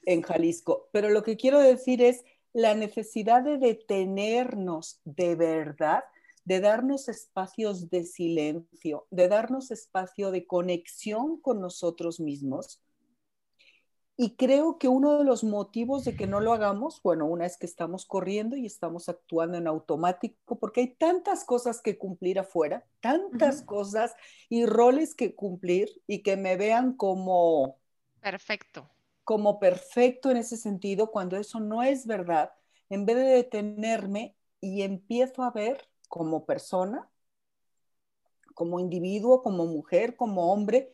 en 0.05 0.21
Jalisco. 0.21 0.89
Pero 0.91 1.09
lo 1.09 1.23
que 1.23 1.37
quiero 1.37 1.59
decir 1.59 2.01
es 2.01 2.25
la 2.53 2.75
necesidad 2.75 3.43
de 3.43 3.57
detenernos 3.57 5.01
de 5.03 5.35
verdad 5.35 6.03
de 6.45 6.59
darnos 6.59 7.07
espacios 7.07 7.89
de 7.89 8.03
silencio, 8.03 9.07
de 9.11 9.27
darnos 9.27 9.71
espacio 9.71 10.31
de 10.31 10.45
conexión 10.45 11.39
con 11.39 11.61
nosotros 11.61 12.19
mismos. 12.19 12.81
Y 14.15 14.35
creo 14.35 14.77
que 14.77 14.87
uno 14.87 15.17
de 15.17 15.23
los 15.23 15.43
motivos 15.43 16.05
de 16.05 16.15
que 16.15 16.27
no 16.27 16.39
lo 16.39 16.53
hagamos, 16.53 17.01
bueno, 17.01 17.25
una 17.25 17.47
es 17.47 17.57
que 17.57 17.65
estamos 17.65 18.05
corriendo 18.05 18.55
y 18.55 18.67
estamos 18.67 19.09
actuando 19.09 19.57
en 19.57 19.65
automático 19.65 20.59
porque 20.59 20.81
hay 20.81 20.95
tantas 20.95 21.43
cosas 21.45 21.81
que 21.81 21.97
cumplir 21.97 22.37
afuera, 22.37 22.85
tantas 22.99 23.63
cosas 23.63 24.13
y 24.49 24.67
roles 24.67 25.15
que 25.15 25.33
cumplir 25.33 25.89
y 26.05 26.21
que 26.21 26.37
me 26.37 26.57
vean 26.57 26.93
como... 26.93 27.79
Perfecto. 28.21 28.92
Como 29.23 29.59
perfecto 29.59 30.31
en 30.31 30.37
ese 30.37 30.57
sentido, 30.57 31.11
cuando 31.11 31.37
eso 31.37 31.59
no 31.59 31.83
es 31.83 32.05
verdad, 32.05 32.53
en 32.89 33.05
vez 33.05 33.15
de 33.17 33.23
detenerme 33.23 34.35
y 34.59 34.81
empiezo 34.81 35.43
a 35.43 35.51
ver 35.51 35.87
como 36.09 36.45
persona, 36.45 37.09
como 38.53 38.79
individuo, 38.79 39.41
como 39.41 39.65
mujer, 39.65 40.15
como 40.15 40.51
hombre, 40.51 40.91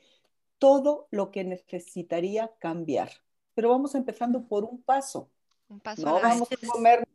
todo 0.58 1.08
lo 1.12 1.32
que 1.32 1.44
necesitaría 1.44 2.52
cambiar. 2.60 3.12
Pero 3.54 3.70
vamos 3.70 3.96
empezando 3.96 4.48
por 4.48 4.64
un 4.64 4.82
paso. 4.82 5.30
Un 5.68 5.80
paso 5.80 6.06
no 6.06 6.22
vamos 6.22 6.50
a 6.52 6.68
comer 6.68 7.08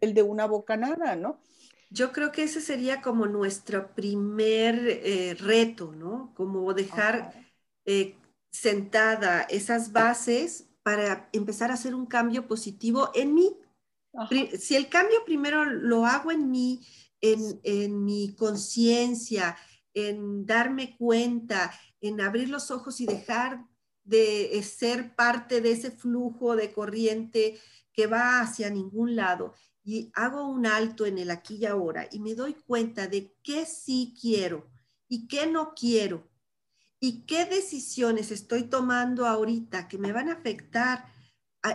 el 0.00 0.14
de 0.14 0.22
una 0.22 0.46
bocanada, 0.46 1.16
¿no? 1.16 1.38
Yo 1.90 2.12
creo 2.12 2.32
que 2.32 2.42
ese 2.42 2.60
sería 2.60 3.00
como 3.00 3.26
nuestro 3.26 3.94
primer 3.94 4.78
eh, 4.86 5.34
reto, 5.38 5.92
¿no? 5.92 6.32
Como 6.34 6.74
dejar 6.74 7.32
eh, 7.86 8.14
sentada 8.50 9.42
esas 9.42 9.92
bases 9.92 10.68
para 10.82 11.28
empezar 11.32 11.70
a 11.70 11.74
hacer 11.74 11.94
un 11.94 12.06
cambio 12.06 12.46
positivo 12.46 13.10
en 13.14 13.34
mí. 13.34 13.56
Si 14.58 14.74
el 14.74 14.88
cambio 14.88 15.24
primero 15.24 15.64
lo 15.64 16.06
hago 16.06 16.32
en 16.32 16.50
mí, 16.50 16.80
en, 17.20 18.04
mi 18.04 18.34
conciencia, 18.34 19.56
en 19.92 20.46
darme 20.46 20.96
cuenta, 20.96 21.72
en 22.00 22.20
abrir 22.20 22.48
los 22.48 22.70
ojos 22.70 23.00
y 23.00 23.06
dejar 23.06 23.66
de 24.04 24.56
eh, 24.56 24.62
ser 24.62 25.14
parte 25.14 25.60
de 25.60 25.72
ese 25.72 25.90
flujo 25.90 26.56
de 26.56 26.72
corriente 26.72 27.58
que 27.92 28.06
va 28.06 28.40
hacia 28.40 28.70
ningún 28.70 29.16
lado 29.16 29.54
y 29.84 30.10
hago 30.14 30.48
un 30.48 30.66
alto 30.66 31.06
en 31.06 31.18
el 31.18 31.30
aquí 31.30 31.56
y 31.56 31.66
ahora 31.66 32.08
y 32.10 32.20
me 32.20 32.34
doy 32.34 32.54
cuenta 32.54 33.08
de 33.08 33.34
qué 33.42 33.66
sí 33.66 34.14
quiero 34.20 34.66
y 35.08 35.26
qué 35.26 35.46
no 35.46 35.74
quiero 35.74 36.28
y 37.00 37.22
qué 37.22 37.44
decisiones 37.44 38.30
estoy 38.30 38.64
tomando 38.64 39.26
ahorita 39.26 39.88
que 39.88 39.98
me 39.98 40.12
van 40.12 40.28
a 40.28 40.34
afectar 40.34 41.12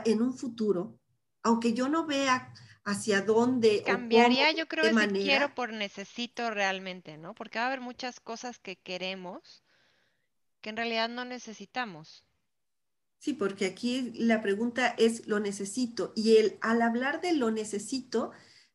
en 0.05 0.21
un 0.21 0.33
futuro, 0.37 0.99
aunque 1.41 1.73
yo 1.73 1.89
no 1.89 2.05
vea 2.05 2.53
hacia 2.83 3.21
dónde. 3.21 3.83
Cambiaría, 3.83 4.51
yo 4.51 4.67
creo, 4.67 4.85
ese 4.85 5.07
quiero 5.09 5.53
por 5.55 5.71
necesito 5.71 6.49
realmente, 6.51 7.17
¿no? 7.17 7.33
Porque 7.33 7.59
va 7.59 7.65
a 7.65 7.67
haber 7.67 7.81
muchas 7.81 8.19
cosas 8.19 8.59
que 8.59 8.75
queremos 8.75 9.63
que 10.63 10.69
en 10.69 10.77
realidad 10.77 11.09
no 11.09 11.25
necesitamos. 11.25 12.23
Sí, 13.19 13.33
porque 13.33 13.65
aquí 13.65 14.13
la 14.15 14.41
pregunta 14.41 14.95
es 14.97 15.27
lo 15.27 15.39
necesito 15.39 16.13
y 16.15 16.37
el, 16.37 16.57
al 16.61 16.81
hablar 16.81 17.21
de 17.21 17.33
lo 17.33 17.51
necesito, 17.51 18.31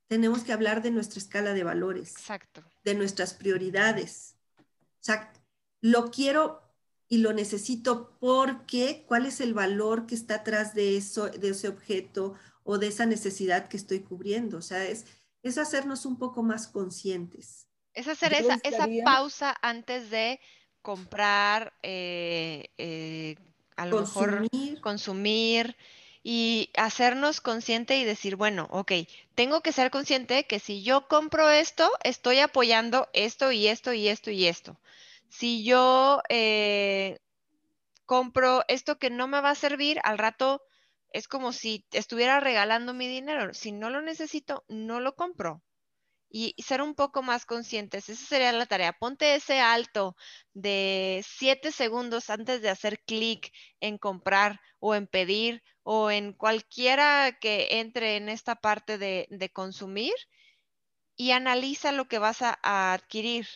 tenemos 0.06 0.44
que 0.44 0.52
hablar 0.52 0.82
de 0.82 0.90
nuestra 0.90 1.18
escala 1.18 1.54
de 1.54 1.64
valores. 1.64 2.12
Exacto. 2.12 2.62
De 2.84 2.94
nuestras 2.94 3.34
prioridades. 3.34 4.36
O 4.58 4.64
sea, 5.00 5.32
lo 5.80 6.10
quiero 6.10 6.62
y 7.08 7.18
lo 7.18 7.32
necesito 7.32 8.16
porque 8.20 9.04
cuál 9.06 9.26
es 9.26 9.40
el 9.40 9.54
valor 9.54 10.06
que 10.06 10.14
está 10.14 10.36
atrás 10.36 10.74
de 10.74 10.96
eso, 10.96 11.28
de 11.28 11.50
ese 11.50 11.68
objeto 11.68 12.34
o 12.64 12.78
de 12.78 12.88
esa 12.88 13.06
necesidad 13.06 13.68
que 13.68 13.78
estoy 13.78 14.00
cubriendo. 14.00 14.58
O 14.58 14.62
sea, 14.62 14.84
es, 14.84 15.06
es 15.42 15.56
hacernos 15.56 16.04
un 16.04 16.18
poco 16.18 16.42
más 16.42 16.68
conscientes. 16.68 17.66
Es 17.94 18.08
hacer 18.08 18.34
esa, 18.34 18.58
esa, 18.62 18.86
pausa 19.04 19.56
antes 19.62 20.10
de 20.10 20.38
comprar, 20.82 21.72
eh, 21.82 22.68
eh, 22.76 23.36
a 23.76 23.86
lo 23.86 23.96
consumir. 23.96 24.50
mejor 24.52 24.80
consumir 24.80 25.76
y 26.22 26.70
hacernos 26.76 27.40
consciente 27.40 27.96
y 27.96 28.04
decir, 28.04 28.36
bueno, 28.36 28.68
ok, 28.70 28.92
tengo 29.34 29.62
que 29.62 29.72
ser 29.72 29.90
consciente 29.90 30.44
que 30.44 30.60
si 30.60 30.82
yo 30.82 31.08
compro 31.08 31.48
esto, 31.48 31.90
estoy 32.04 32.40
apoyando 32.40 33.08
esto 33.14 33.50
y 33.50 33.66
esto 33.66 33.94
y 33.94 34.08
esto 34.08 34.30
y 34.30 34.46
esto. 34.46 34.76
Si 35.28 35.64
yo 35.64 36.22
eh, 36.28 37.18
compro 38.06 38.64
esto 38.68 38.98
que 38.98 39.10
no 39.10 39.28
me 39.28 39.40
va 39.40 39.50
a 39.50 39.54
servir, 39.54 40.00
al 40.04 40.18
rato 40.18 40.62
es 41.12 41.28
como 41.28 41.52
si 41.52 41.86
estuviera 41.92 42.40
regalando 42.40 42.94
mi 42.94 43.08
dinero. 43.08 43.54
Si 43.54 43.72
no 43.72 43.90
lo 43.90 44.02
necesito, 44.02 44.64
no 44.68 45.00
lo 45.00 45.14
compro. 45.14 45.62
Y 46.30 46.54
ser 46.62 46.82
un 46.82 46.94
poco 46.94 47.22
más 47.22 47.46
conscientes, 47.46 48.08
esa 48.10 48.26
sería 48.26 48.52
la 48.52 48.66
tarea. 48.66 48.92
Ponte 48.92 49.34
ese 49.34 49.60
alto 49.60 50.14
de 50.52 51.24
siete 51.26 51.72
segundos 51.72 52.28
antes 52.28 52.60
de 52.60 52.68
hacer 52.68 53.00
clic 53.04 53.50
en 53.80 53.96
comprar 53.96 54.60
o 54.78 54.94
en 54.94 55.06
pedir 55.06 55.62
o 55.82 56.10
en 56.10 56.34
cualquiera 56.34 57.38
que 57.40 57.80
entre 57.80 58.16
en 58.16 58.28
esta 58.28 58.56
parte 58.56 58.98
de, 58.98 59.50
consumir 59.54 60.12
y 61.16 61.30
analiza 61.32 61.92
lo 61.92 62.08
que 62.08 62.18
vas 62.18 62.42
a 62.42 62.58
adquirir. 62.92 63.46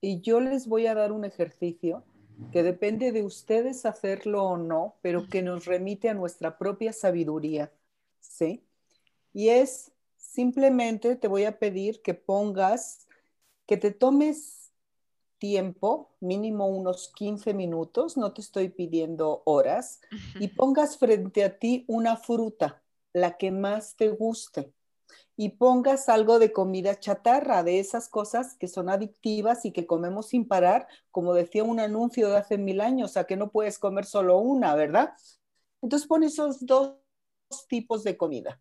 Y 0.00 0.20
yo 0.20 0.40
les 0.40 0.66
voy 0.66 0.86
a 0.86 0.94
dar 0.94 1.12
un 1.12 1.24
ejercicio 1.24 2.04
que 2.52 2.62
depende 2.62 3.10
de 3.10 3.24
ustedes 3.24 3.84
hacerlo 3.84 4.44
o 4.44 4.56
no, 4.56 4.94
pero 5.02 5.28
que 5.28 5.42
nos 5.42 5.64
remite 5.64 6.08
a 6.08 6.14
nuestra 6.14 6.56
propia 6.56 6.92
sabiduría, 6.92 7.72
¿sí? 8.20 8.62
Y 9.32 9.48
es 9.48 9.90
simplemente 10.16 11.16
te 11.16 11.26
voy 11.26 11.44
a 11.44 11.58
pedir 11.58 12.00
que 12.00 12.14
pongas, 12.14 13.08
que 13.66 13.76
te 13.76 13.90
tomes 13.90 14.72
tiempo, 15.38 16.10
mínimo 16.20 16.68
unos 16.68 17.12
15 17.14 17.54
minutos, 17.54 18.16
no 18.16 18.32
te 18.32 18.40
estoy 18.40 18.68
pidiendo 18.68 19.42
horas, 19.44 20.00
y 20.38 20.48
pongas 20.48 20.96
frente 20.96 21.44
a 21.44 21.58
ti 21.58 21.84
una 21.88 22.16
fruta, 22.16 22.82
la 23.12 23.36
que 23.36 23.50
más 23.50 23.96
te 23.96 24.10
guste 24.10 24.72
y 25.40 25.50
pongas 25.50 26.08
algo 26.08 26.40
de 26.40 26.52
comida 26.52 26.98
chatarra, 26.98 27.62
de 27.62 27.78
esas 27.78 28.08
cosas 28.08 28.56
que 28.56 28.66
son 28.66 28.90
adictivas 28.90 29.64
y 29.64 29.70
que 29.70 29.86
comemos 29.86 30.26
sin 30.26 30.48
parar, 30.48 30.88
como 31.12 31.32
decía 31.32 31.62
un 31.62 31.78
anuncio 31.78 32.28
de 32.28 32.38
hace 32.38 32.58
mil 32.58 32.80
años, 32.80 33.16
a 33.16 33.22
que 33.24 33.36
no 33.36 33.52
puedes 33.52 33.78
comer 33.78 34.04
solo 34.04 34.38
una, 34.38 34.74
¿verdad? 34.74 35.14
Entonces 35.80 36.08
pon 36.08 36.24
esos 36.24 36.66
dos 36.66 36.96
tipos 37.68 38.02
de 38.02 38.16
comida, 38.16 38.60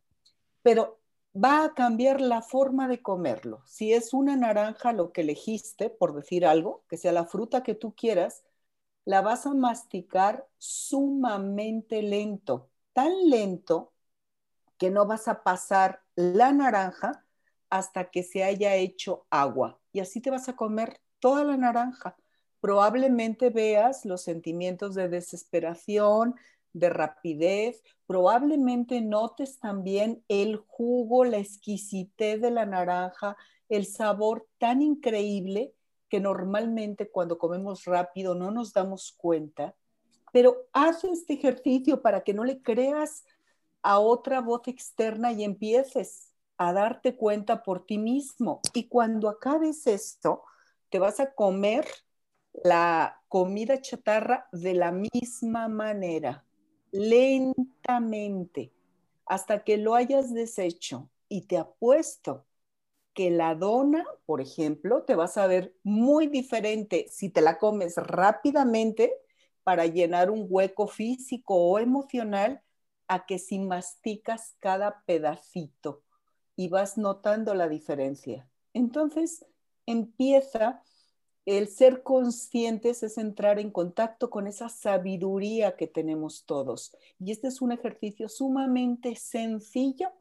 pero 0.62 1.00
va 1.36 1.64
a 1.64 1.74
cambiar 1.74 2.22
la 2.22 2.44
forma 2.44 2.88
de 2.88 3.02
comerlo. 3.02 3.64
Si 3.66 3.92
es 3.92 4.14
una 4.14 4.36
naranja 4.36 4.94
lo 4.94 5.12
que 5.12 5.22
elegiste, 5.22 5.90
por 5.90 6.14
decir 6.14 6.46
algo, 6.46 6.84
que 6.88 6.98
sea 6.98 7.12
la 7.12 7.26
fruta 7.26 7.64
que 7.64 7.74
tú 7.74 7.96
quieras, 7.96 8.44
la 9.04 9.22
vas 9.22 9.48
a 9.48 9.56
masticar 9.56 10.48
sumamente 10.60 12.04
lento, 12.04 12.70
tan 12.94 13.32
lento 13.32 13.94
que 14.78 14.92
no 14.92 15.08
vas 15.08 15.28
a 15.28 15.42
pasar 15.42 16.04
la 16.18 16.52
naranja 16.52 17.24
hasta 17.70 18.10
que 18.10 18.24
se 18.24 18.44
haya 18.44 18.76
hecho 18.76 19.28
agua. 19.30 19.80
Y 19.94 20.00
así 20.00 20.20
te 20.20 20.32
vas 20.32 20.50
a 20.50 20.56
comer 20.56 21.00
toda 21.20 21.44
la 21.44 21.56
naranja. 21.58 22.18
Probablemente 22.60 23.52
veas 23.52 24.04
los 24.04 24.24
sentimientos 24.24 24.96
de 24.96 25.10
desesperación, 25.10 26.36
de 26.74 26.90
rapidez. 26.90 27.84
Probablemente 28.08 29.00
notes 29.00 29.60
también 29.60 30.24
el 30.28 30.58
jugo, 30.58 31.24
la 31.24 31.38
exquisitez 31.38 32.42
de 32.42 32.52
la 32.52 32.66
naranja, 32.66 33.38
el 33.70 33.86
sabor 33.86 34.48
tan 34.58 34.82
increíble 34.82 35.74
que 36.10 36.20
normalmente 36.20 37.12
cuando 37.12 37.38
comemos 37.38 37.86
rápido 37.86 38.34
no 38.34 38.50
nos 38.50 38.74
damos 38.74 39.12
cuenta. 39.12 39.76
Pero 40.34 40.68
haz 40.74 41.04
este 41.04 41.34
ejercicio 41.34 42.02
para 42.02 42.22
que 42.22 42.34
no 42.34 42.44
le 42.44 42.62
creas 42.62 43.24
a 43.82 44.00
otra 44.00 44.42
voz 44.42 44.68
externa 44.68 45.32
y 45.32 45.44
empieces 45.44 46.34
a 46.58 46.74
darte 46.74 47.16
cuenta 47.16 47.64
por 47.64 47.86
ti 47.86 47.98
mismo. 47.98 48.62
Y 48.74 48.88
cuando 48.88 49.30
acabes 49.30 49.88
esto, 49.88 50.44
te 50.90 51.00
vas 51.00 51.20
a 51.20 51.34
comer 51.34 51.86
la 52.64 53.22
comida 53.28 53.82
chatarra 53.82 54.48
de 54.52 54.74
la 54.74 54.92
misma 54.92 55.68
manera, 55.68 56.46
lentamente, 56.92 58.74
hasta 59.26 59.64
que 59.64 59.78
lo 59.78 59.96
hayas 59.96 60.34
deshecho. 60.34 61.10
Y 61.30 61.42
te 61.42 61.58
apuesto 61.58 62.46
que 63.14 63.30
la 63.32 63.56
dona, 63.56 64.06
por 64.26 64.42
ejemplo, 64.42 65.04
te 65.04 65.16
vas 65.16 65.38
a 65.38 65.48
ver 65.48 65.76
muy 65.84 66.28
diferente 66.28 67.08
si 67.10 67.30
te 67.30 67.42
la 67.42 67.58
comes 67.58 67.98
rápidamente 67.98 69.14
para 69.64 69.86
llenar 69.86 70.32
un 70.32 70.46
hueco 70.50 70.88
físico 70.88 71.56
o 71.56 71.80
emocional 71.80 72.62
a 73.08 73.26
que 73.26 73.40
si 73.40 73.60
masticas 73.60 74.56
cada 74.60 75.04
pedacito 75.06 76.04
y 76.56 76.70
vas 76.70 76.98
notando 76.98 77.54
la 77.54 77.70
diferencia. 77.70 78.50
Entonces 78.74 79.46
empieza 79.86 80.84
el 81.48 81.70
ser 81.70 82.04
conscientes 82.04 83.04
es 83.04 83.18
entrar 83.18 83.58
en 83.58 83.72
contacto 83.72 84.30
con 84.30 84.48
esa 84.48 84.68
sabiduría 84.68 85.78
que 85.78 85.88
tenemos 85.88 86.44
todos. 86.46 86.94
Y 87.20 87.32
este 87.32 87.48
es 87.48 87.62
un 87.62 87.72
ejercicio 87.72 88.28
sumamente 88.28 89.16
sencillo 89.16 90.12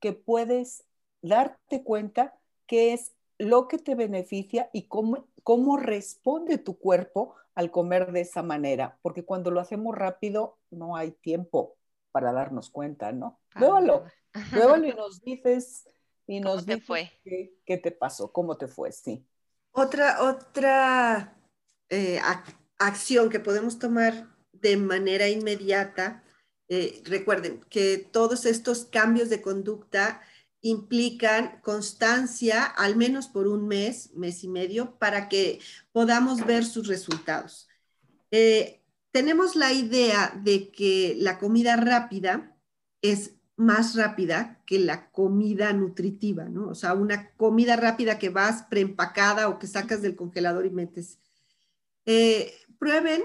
que 0.00 0.14
puedes 0.14 0.84
darte 1.20 1.84
cuenta 1.84 2.34
que 2.66 2.94
es 2.94 3.12
lo 3.36 3.68
que 3.68 3.76
te 3.76 3.94
beneficia 3.94 4.70
y 4.72 4.84
cómo, 4.84 5.26
cómo 5.42 5.76
responde 5.76 6.56
tu 6.56 6.78
cuerpo 6.78 7.34
al 7.54 7.70
comer 7.70 8.10
de 8.12 8.22
esa 8.22 8.42
manera. 8.42 8.98
Porque 9.02 9.26
cuando 9.26 9.50
lo 9.50 9.60
hacemos 9.60 9.94
rápido, 9.94 10.56
no 10.70 10.96
hay 10.96 11.10
tiempo 11.10 11.76
para 12.10 12.32
darnos 12.32 12.70
cuenta, 12.70 13.12
¿no? 13.12 13.40
Pruébalo, 13.54 14.04
pruébalo 14.50 14.86
y 14.86 14.94
nos 14.94 15.20
dices, 15.22 15.86
y 16.26 16.40
nos 16.40 16.66
dices 16.66 17.10
Qué, 17.24 17.54
qué 17.64 17.76
te 17.78 17.90
pasó, 17.90 18.32
cómo 18.32 18.56
te 18.56 18.68
fue, 18.68 18.92
sí. 18.92 19.26
Otra, 19.72 20.22
otra 20.22 21.36
eh, 21.88 22.20
acción 22.78 23.28
que 23.30 23.40
podemos 23.40 23.78
tomar 23.78 24.28
de 24.52 24.76
manera 24.76 25.28
inmediata, 25.28 26.24
eh, 26.68 27.02
recuerden 27.04 27.60
que 27.68 27.98
todos 27.98 28.46
estos 28.46 28.84
cambios 28.84 29.28
de 29.28 29.42
conducta 29.42 30.20
implican 30.60 31.60
constancia 31.62 32.64
al 32.64 32.96
menos 32.96 33.28
por 33.28 33.48
un 33.48 33.66
mes, 33.66 34.12
mes 34.14 34.44
y 34.44 34.48
medio, 34.48 34.98
para 34.98 35.28
que 35.28 35.60
podamos 35.92 36.44
ver 36.44 36.64
sus 36.64 36.86
resultados. 36.86 37.68
Eh, 38.30 38.79
tenemos 39.12 39.56
la 39.56 39.72
idea 39.72 40.32
de 40.42 40.70
que 40.70 41.16
la 41.18 41.38
comida 41.38 41.76
rápida 41.76 42.56
es 43.02 43.32
más 43.56 43.94
rápida 43.94 44.62
que 44.66 44.78
la 44.78 45.10
comida 45.10 45.72
nutritiva, 45.72 46.44
¿no? 46.44 46.68
O 46.68 46.74
sea, 46.74 46.94
una 46.94 47.30
comida 47.32 47.76
rápida 47.76 48.18
que 48.18 48.30
vas 48.30 48.62
preempacada 48.64 49.48
o 49.48 49.58
que 49.58 49.66
sacas 49.66 50.00
del 50.00 50.16
congelador 50.16 50.64
y 50.64 50.70
metes. 50.70 51.18
Eh, 52.06 52.54
prueben 52.78 53.22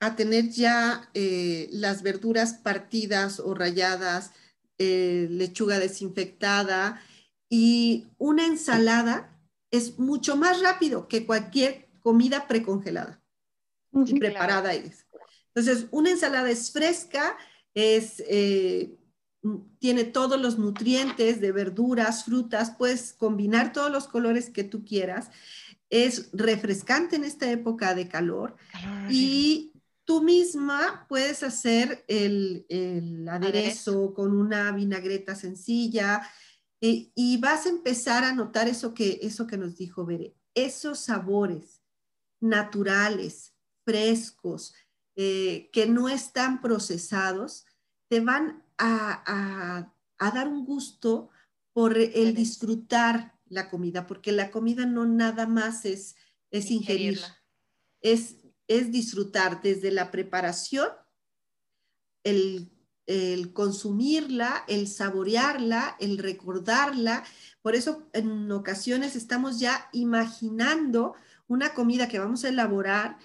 a 0.00 0.14
tener 0.14 0.50
ya 0.50 1.10
eh, 1.14 1.68
las 1.72 2.02
verduras 2.02 2.54
partidas 2.54 3.40
o 3.40 3.54
rayadas, 3.54 4.30
eh, 4.78 5.26
lechuga 5.28 5.80
desinfectada 5.80 7.02
y 7.48 8.06
una 8.18 8.46
ensalada 8.46 9.36
es 9.72 9.98
mucho 9.98 10.36
más 10.36 10.62
rápido 10.62 11.08
que 11.08 11.26
cualquier 11.26 11.88
comida 12.00 12.46
precongelada 12.46 13.20
y 13.92 14.18
preparada. 14.18 14.72
Entonces, 14.74 15.86
una 15.90 16.10
ensalada 16.10 16.50
es 16.50 16.70
fresca, 16.70 17.36
es, 17.74 18.22
eh, 18.28 18.96
tiene 19.78 20.04
todos 20.04 20.40
los 20.40 20.58
nutrientes 20.58 21.40
de 21.40 21.52
verduras, 21.52 22.24
frutas, 22.24 22.72
puedes 22.76 23.12
combinar 23.12 23.72
todos 23.72 23.90
los 23.90 24.08
colores 24.08 24.50
que 24.50 24.64
tú 24.64 24.84
quieras. 24.84 25.30
Es 25.90 26.30
refrescante 26.32 27.16
en 27.16 27.24
esta 27.24 27.50
época 27.50 27.94
de 27.94 28.08
calor 28.08 28.56
y 29.08 29.72
tú 30.04 30.22
misma 30.22 31.06
puedes 31.08 31.42
hacer 31.42 32.04
el, 32.08 33.26
aderezo, 33.30 34.12
con 34.12 34.36
una 34.36 34.70
vinagreta 34.72 35.34
sencilla 35.34 36.22
eh, 36.80 37.10
y 37.14 37.38
vas 37.38 37.66
a 37.66 37.70
empezar 37.70 38.24
a 38.24 38.32
notar 38.32 38.68
eso 38.68 38.94
que, 38.94 39.18
eso 39.22 39.46
que 39.46 39.58
nos 39.58 39.76
dijo 39.76 40.06
Bere, 40.06 40.34
esos 40.54 41.00
sabores 41.00 41.82
naturales, 42.40 43.54
frescos, 43.88 44.74
eh, 45.16 45.70
que 45.72 45.86
no 45.86 46.10
están 46.10 46.60
procesados, 46.60 47.64
te 48.08 48.20
van 48.20 48.62
a, 48.76 49.94
dar 50.18 50.46
un 50.46 50.66
gusto 50.66 51.30
por 51.72 51.96
el 51.96 52.34
disfrutar 52.34 53.34
la 53.46 53.70
comida, 53.70 54.06
porque 54.06 54.30
la 54.30 54.50
comida 54.50 54.84
no 54.84 55.06
nada 55.06 55.46
más 55.46 55.86
es, 55.86 56.16
es 56.50 56.70
ingerir, 56.70 57.18
es, 58.02 58.36
es 58.66 58.92
disfrutar 58.92 59.62
desde 59.62 59.90
la 59.90 60.10
preparación, 60.10 60.88
el, 62.24 62.70
el 63.06 63.54
consumirla, 63.54 64.66
el 64.68 64.86
saborearla, 64.86 65.96
el 65.98 66.18
recordarla. 66.18 67.24
Por 67.62 67.74
eso 67.74 68.06
en 68.12 68.52
ocasiones 68.52 69.16
estamos 69.16 69.58
ya 69.58 69.88
imaginando 69.94 71.14
una 71.46 71.72
comida 71.72 72.06
que 72.06 72.18
vamos 72.18 72.44
a 72.44 72.50
elaborar 72.50 73.16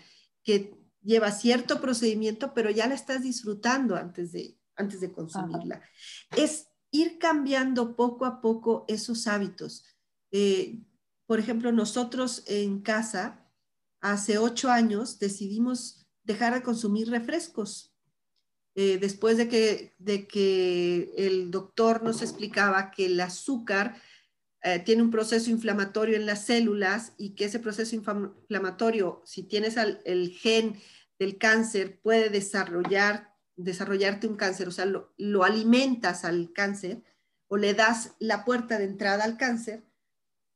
que 0.43 0.77
lleva 1.01 1.31
cierto 1.31 1.81
procedimiento, 1.81 2.53
pero 2.53 2.69
ya 2.69 2.87
la 2.87 2.95
estás 2.95 3.23
disfrutando 3.23 3.95
antes 3.95 4.31
de, 4.31 4.57
antes 4.75 5.01
de 5.01 5.11
consumirla. 5.11 5.81
Es 6.35 6.67
ir 6.91 7.17
cambiando 7.17 7.95
poco 7.95 8.25
a 8.25 8.41
poco 8.41 8.85
esos 8.87 9.27
hábitos. 9.27 9.85
Eh, 10.31 10.81
por 11.25 11.39
ejemplo, 11.39 11.71
nosotros 11.71 12.43
en 12.47 12.81
casa, 12.81 13.49
hace 14.01 14.37
ocho 14.37 14.69
años, 14.69 15.19
decidimos 15.19 16.05
dejar 16.23 16.53
de 16.53 16.63
consumir 16.63 17.09
refrescos. 17.09 17.93
Eh, 18.75 18.97
después 18.99 19.37
de 19.37 19.47
que, 19.47 19.95
de 19.99 20.27
que 20.27 21.13
el 21.17 21.51
doctor 21.51 22.01
nos 22.01 22.21
explicaba 22.21 22.89
que 22.91 23.05
el 23.05 23.19
azúcar 23.19 24.01
eh, 24.63 24.79
tiene 24.79 25.01
un 25.01 25.11
proceso 25.11 25.49
inflamatorio 25.49 26.15
en 26.15 26.25
las 26.25 26.45
células 26.45 27.13
y 27.17 27.35
que 27.35 27.45
ese 27.45 27.59
proceso 27.59 27.95
inflamatorio, 27.95 29.21
si 29.25 29.43
tienes 29.43 29.75
el 29.77 30.29
gen 30.31 30.79
del 31.19 31.37
cáncer, 31.37 31.99
puede 32.01 32.29
desarrollar 32.29 33.33
desarrollarte 33.55 34.27
un 34.27 34.35
cáncer, 34.35 34.67
o 34.67 34.71
sea, 34.71 34.85
lo, 34.85 35.43
alimentas 35.43 36.25
al 36.25 36.51
cáncer 36.53 37.03
o 37.47 37.57
le 37.57 37.73
das 37.73 38.15
la 38.19 38.45
puerta 38.45 38.77
de 38.77 38.85
entrada 38.85 39.23
al 39.23 39.37
cáncer, 39.37 39.83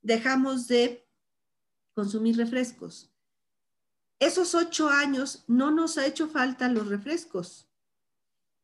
dejamos 0.01 0.67
de 0.67 1.07
consumir 1.93 2.37
refrescos. 2.37 3.11
Esos 4.19 4.55
ocho 4.55 4.89
años 4.89 5.43
no 5.47 5.69
nos 5.69 5.97
ha 5.97 6.07
hecho 6.07 6.27
falta 6.27 6.69
los 6.69 6.87
refrescos. 6.87 7.69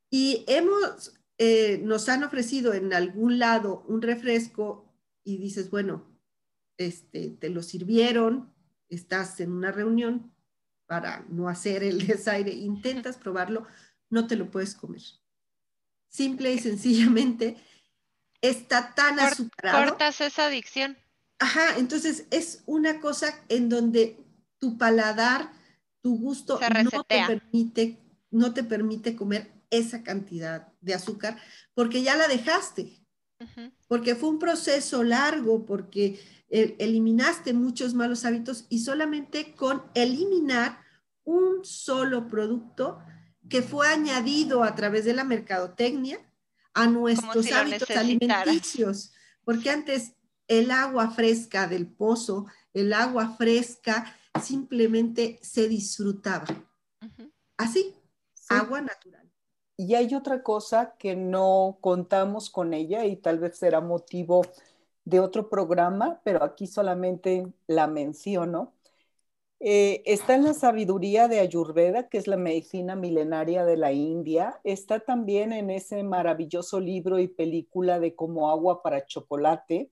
Y 0.10 0.46
hemos, 0.48 1.14
eh, 1.38 1.80
nos 1.84 2.10
han 2.10 2.24
ofrecido 2.24 2.74
en 2.74 2.94
algún 2.94 3.38
lado 3.38 3.84
un 3.88 4.02
refresco 4.02 4.93
y 5.24 5.38
dices, 5.38 5.70
bueno, 5.70 6.06
este, 6.78 7.30
te 7.30 7.50
lo 7.50 7.64
sirvieron, 7.64 8.54
estás 8.90 9.40
en 9.40 9.52
una 9.52 9.72
reunión 9.72 10.34
para 10.86 11.26
no 11.30 11.50
hacer 11.50 11.84
el 11.84 12.06
desaire, 12.08 12.52
intentas 12.52 13.18
probarlo, 13.18 13.66
no 14.10 14.28
te 14.28 14.36
lo 14.36 14.52
puedes 14.52 14.76
comer. 14.76 15.02
Simple 16.10 16.54
y 16.54 16.60
sencillamente 16.60 17.58
está 18.42 18.94
tan 18.94 19.20
azucarado. 19.20 19.90
Cortas 19.90 20.22
esa 20.22 20.46
adicción. 20.46 20.98
Ajá, 21.40 21.78
entonces 21.78 22.28
es 22.30 22.64
una 22.68 23.00
cosa 23.00 23.34
en 23.50 23.70
donde 23.70 24.24
tu 24.60 24.78
paladar, 24.78 25.52
tu 26.02 26.18
gusto 26.18 26.60
no 26.84 27.04
te 27.04 27.26
permite, 27.26 28.00
no 28.30 28.54
te 28.54 28.64
permite 28.64 29.16
comer 29.16 29.52
esa 29.72 30.04
cantidad 30.04 30.72
de 30.82 30.94
azúcar 30.94 31.38
porque 31.74 32.04
ya 32.04 32.16
la 32.16 32.28
dejaste. 32.28 33.03
Porque 33.88 34.16
fue 34.16 34.30
un 34.30 34.40
proceso 34.40 35.04
largo, 35.04 35.66
porque 35.66 36.20
eliminaste 36.50 37.54
muchos 37.54 37.94
malos 37.94 38.26
hábitos 38.26 38.66
y 38.70 38.80
solamente 38.80 39.54
con 39.54 39.84
eliminar 39.96 40.80
un 41.24 41.66
solo 41.66 42.28
producto 42.28 43.00
que 43.50 43.62
fue 43.62 43.88
añadido 43.88 44.64
a 44.64 44.76
través 44.76 45.04
de 45.06 45.14
la 45.14 45.24
mercadotecnia 45.24 46.20
a 46.74 46.88
nuestros 46.88 47.52
hábitos 47.52 47.90
alimenticios, 47.90 49.14
porque 49.44 49.70
antes 49.70 50.14
el 50.48 50.72
agua 50.72 51.12
fresca 51.12 51.68
del 51.68 51.88
pozo, 51.88 52.46
el 52.74 52.94
agua 52.94 53.36
fresca 53.36 54.16
simplemente 54.42 55.40
se 55.42 55.68
disfrutaba. 55.68 56.48
Así, 57.58 57.94
agua 58.50 58.82
natural. 58.82 59.23
Y 59.84 59.96
hay 59.96 60.16
otra 60.16 60.44
cosa 60.44 60.96
que 60.98 61.18
no 61.18 61.78
contamos 61.82 62.50
con 62.50 62.74
ella 62.74 63.04
y 63.06 63.18
tal 63.18 63.40
vez 63.40 63.58
será 63.58 63.82
motivo 63.82 64.42
de 65.04 65.20
otro 65.20 65.50
programa, 65.50 66.22
pero 66.24 66.42
aquí 66.42 66.68
solamente 66.68 67.52
la 67.68 67.88
menciono. 67.88 68.72
Eh, 69.60 70.02
está 70.06 70.36
en 70.36 70.46
la 70.46 70.54
sabiduría 70.54 71.28
de 71.28 71.42
Ayurveda, 71.42 72.08
que 72.08 72.18
es 72.18 72.28
la 72.28 72.38
medicina 72.38 72.96
milenaria 72.96 73.66
de 73.66 73.76
la 73.76 73.92
India. 73.92 74.62
Está 74.64 75.02
también 75.02 75.52
en 75.52 75.70
ese 75.70 76.02
maravilloso 76.04 76.80
libro 76.80 77.20
y 77.20 77.28
película 77.28 78.00
de 78.00 78.16
Como 78.16 78.50
agua 78.50 78.82
para 78.84 79.06
chocolate, 79.06 79.92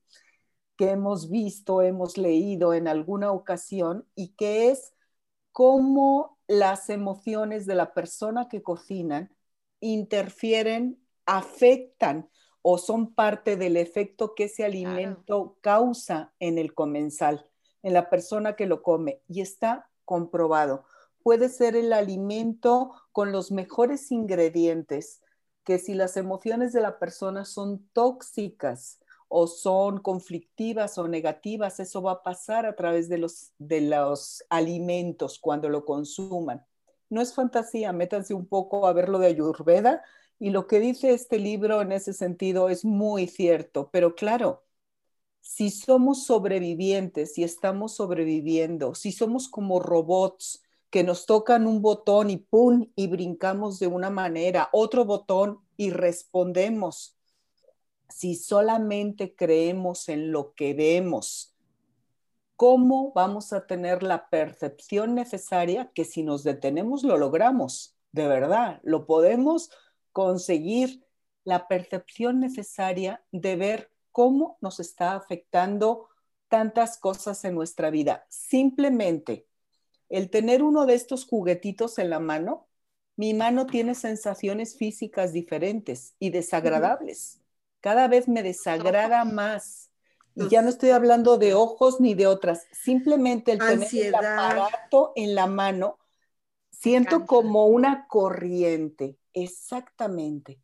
que 0.76 0.90
hemos 0.90 1.28
visto, 1.30 1.82
hemos 1.82 2.16
leído 2.16 2.72
en 2.72 2.88
alguna 2.88 3.30
ocasión 3.30 4.06
y 4.14 4.28
que 4.36 4.70
es 4.70 4.94
cómo 5.52 6.38
las 6.48 6.88
emociones 6.88 7.66
de 7.66 7.74
la 7.74 7.92
persona 7.92 8.48
que 8.48 8.62
cocinan 8.62 9.30
interfieren, 9.82 10.98
afectan 11.26 12.30
o 12.62 12.78
son 12.78 13.14
parte 13.14 13.56
del 13.56 13.76
efecto 13.76 14.34
que 14.34 14.44
ese 14.44 14.64
alimento 14.64 15.58
causa 15.60 16.32
en 16.38 16.56
el 16.56 16.72
comensal 16.72 17.46
en 17.82 17.94
la 17.94 18.08
persona 18.08 18.56
que 18.56 18.66
lo 18.66 18.82
come 18.82 19.20
y 19.28 19.40
está 19.40 19.90
comprobado. 20.04 20.84
Puede 21.22 21.48
ser 21.48 21.76
el 21.76 21.92
alimento 21.92 22.92
con 23.12 23.32
los 23.32 23.52
mejores 23.52 24.10
ingredientes, 24.10 25.22
que 25.64 25.78
si 25.78 25.94
las 25.94 26.16
emociones 26.16 26.72
de 26.72 26.80
la 26.80 26.98
persona 26.98 27.44
son 27.44 27.86
tóxicas 27.92 28.98
o 29.28 29.46
son 29.46 29.98
conflictivas 29.98 30.98
o 30.98 31.06
negativas, 31.06 31.78
eso 31.80 32.02
va 32.02 32.12
a 32.12 32.22
pasar 32.22 32.66
a 32.66 32.74
través 32.74 33.08
de 33.08 33.18
los, 33.18 33.52
de 33.58 33.80
los 33.80 34.44
alimentos 34.50 35.38
cuando 35.38 35.68
lo 35.68 35.84
consuman. 35.84 36.66
No 37.12 37.20
es 37.20 37.34
fantasía, 37.34 37.92
métanse 37.92 38.32
un 38.32 38.46
poco 38.46 38.86
a 38.86 38.94
ver 38.94 39.10
lo 39.10 39.18
de 39.18 39.26
Ayurveda 39.26 40.02
y 40.38 40.48
lo 40.48 40.66
que 40.66 40.80
dice 40.80 41.12
este 41.12 41.38
libro 41.38 41.82
en 41.82 41.92
ese 41.92 42.14
sentido 42.14 42.70
es 42.70 42.86
muy 42.86 43.26
cierto, 43.26 43.90
pero 43.92 44.14
claro, 44.14 44.64
si 45.42 45.68
somos 45.68 46.24
sobrevivientes, 46.24 47.34
si 47.34 47.44
estamos 47.44 47.96
sobreviviendo, 47.96 48.94
si 48.94 49.12
somos 49.12 49.50
como 49.50 49.78
robots 49.78 50.62
que 50.88 51.04
nos 51.04 51.26
tocan 51.26 51.66
un 51.66 51.82
botón 51.82 52.30
y 52.30 52.38
¡pum! 52.38 52.88
y 52.96 53.08
brincamos 53.08 53.78
de 53.78 53.88
una 53.88 54.08
manera, 54.08 54.70
otro 54.72 55.04
botón 55.04 55.60
y 55.76 55.90
respondemos. 55.90 57.14
Si 58.08 58.36
solamente 58.36 59.34
creemos 59.36 60.08
en 60.08 60.32
lo 60.32 60.54
que 60.54 60.72
vemos, 60.72 61.51
¿cómo 62.62 63.10
vamos 63.12 63.52
a 63.52 63.66
tener 63.66 64.04
la 64.04 64.28
percepción 64.28 65.16
necesaria 65.16 65.90
que 65.96 66.04
si 66.04 66.22
nos 66.22 66.44
detenemos 66.44 67.02
lo 67.02 67.18
logramos? 67.18 67.96
De 68.12 68.28
verdad, 68.28 68.78
lo 68.84 69.04
podemos 69.04 69.72
conseguir 70.12 71.04
la 71.42 71.66
percepción 71.66 72.38
necesaria 72.38 73.20
de 73.32 73.56
ver 73.56 73.90
cómo 74.12 74.58
nos 74.60 74.78
está 74.78 75.16
afectando 75.16 76.06
tantas 76.46 76.98
cosas 76.98 77.44
en 77.44 77.56
nuestra 77.56 77.90
vida. 77.90 78.26
Simplemente 78.28 79.48
el 80.08 80.30
tener 80.30 80.62
uno 80.62 80.86
de 80.86 80.94
estos 80.94 81.26
juguetitos 81.26 81.98
en 81.98 82.10
la 82.10 82.20
mano, 82.20 82.68
mi 83.16 83.34
mano 83.34 83.66
tiene 83.66 83.96
sensaciones 83.96 84.76
físicas 84.76 85.32
diferentes 85.32 86.14
y 86.20 86.30
desagradables. 86.30 87.42
Cada 87.80 88.06
vez 88.06 88.28
me 88.28 88.44
desagrada 88.44 89.24
más. 89.24 89.91
Y 90.34 90.48
ya 90.48 90.62
no 90.62 90.68
estoy 90.68 90.90
hablando 90.90 91.36
de 91.38 91.54
ojos 91.54 92.00
ni 92.00 92.14
de 92.14 92.26
otras. 92.26 92.66
Simplemente 92.72 93.52
el 93.52 93.58
tener 93.58 93.88
el 93.92 94.14
aparato 94.14 95.12
en 95.16 95.34
la 95.34 95.46
mano, 95.46 95.98
siento 96.70 97.26
como 97.26 97.66
una 97.66 98.06
corriente. 98.06 99.18
Exactamente. 99.34 100.58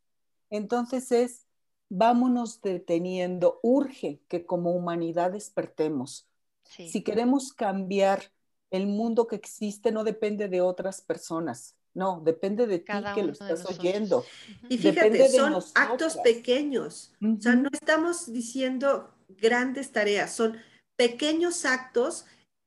Entonces 0.51 1.13
es 1.13 1.47
vámonos 1.89 2.61
deteniendo. 2.61 3.61
Urge 3.63 4.21
que 4.29 4.47
como 4.47 4.73
humanidad 4.73 5.33
despertemos. 5.33 6.27
Si 6.65 7.03
queremos 7.03 7.53
cambiar 7.53 8.31
el 8.71 8.87
mundo 8.87 9.27
que 9.27 9.37
existe, 9.37 9.91
no 9.91 10.05
depende 10.05 10.49
de 10.49 10.61
otras 10.61 11.01
personas. 11.01 11.77
No, 11.95 12.21
depende 12.23 12.67
de 12.67 12.79
ti 12.79 12.93
que 13.15 13.23
lo 13.23 13.33
estás 13.33 13.65
oyendo. 13.67 14.25
Y 14.69 14.79
fíjate, 14.79 15.29
son 15.31 15.55
actos 15.75 16.17
pequeños. 16.19 17.13
O 17.23 17.41
sea, 17.41 17.57
no 17.57 17.71
estamos 17.73 18.31
diciendo 18.33 19.11
grandes 19.29 19.93
tareas, 19.93 20.35
son 20.35 20.59
pequeños 20.97 21.65
actos 21.65 22.25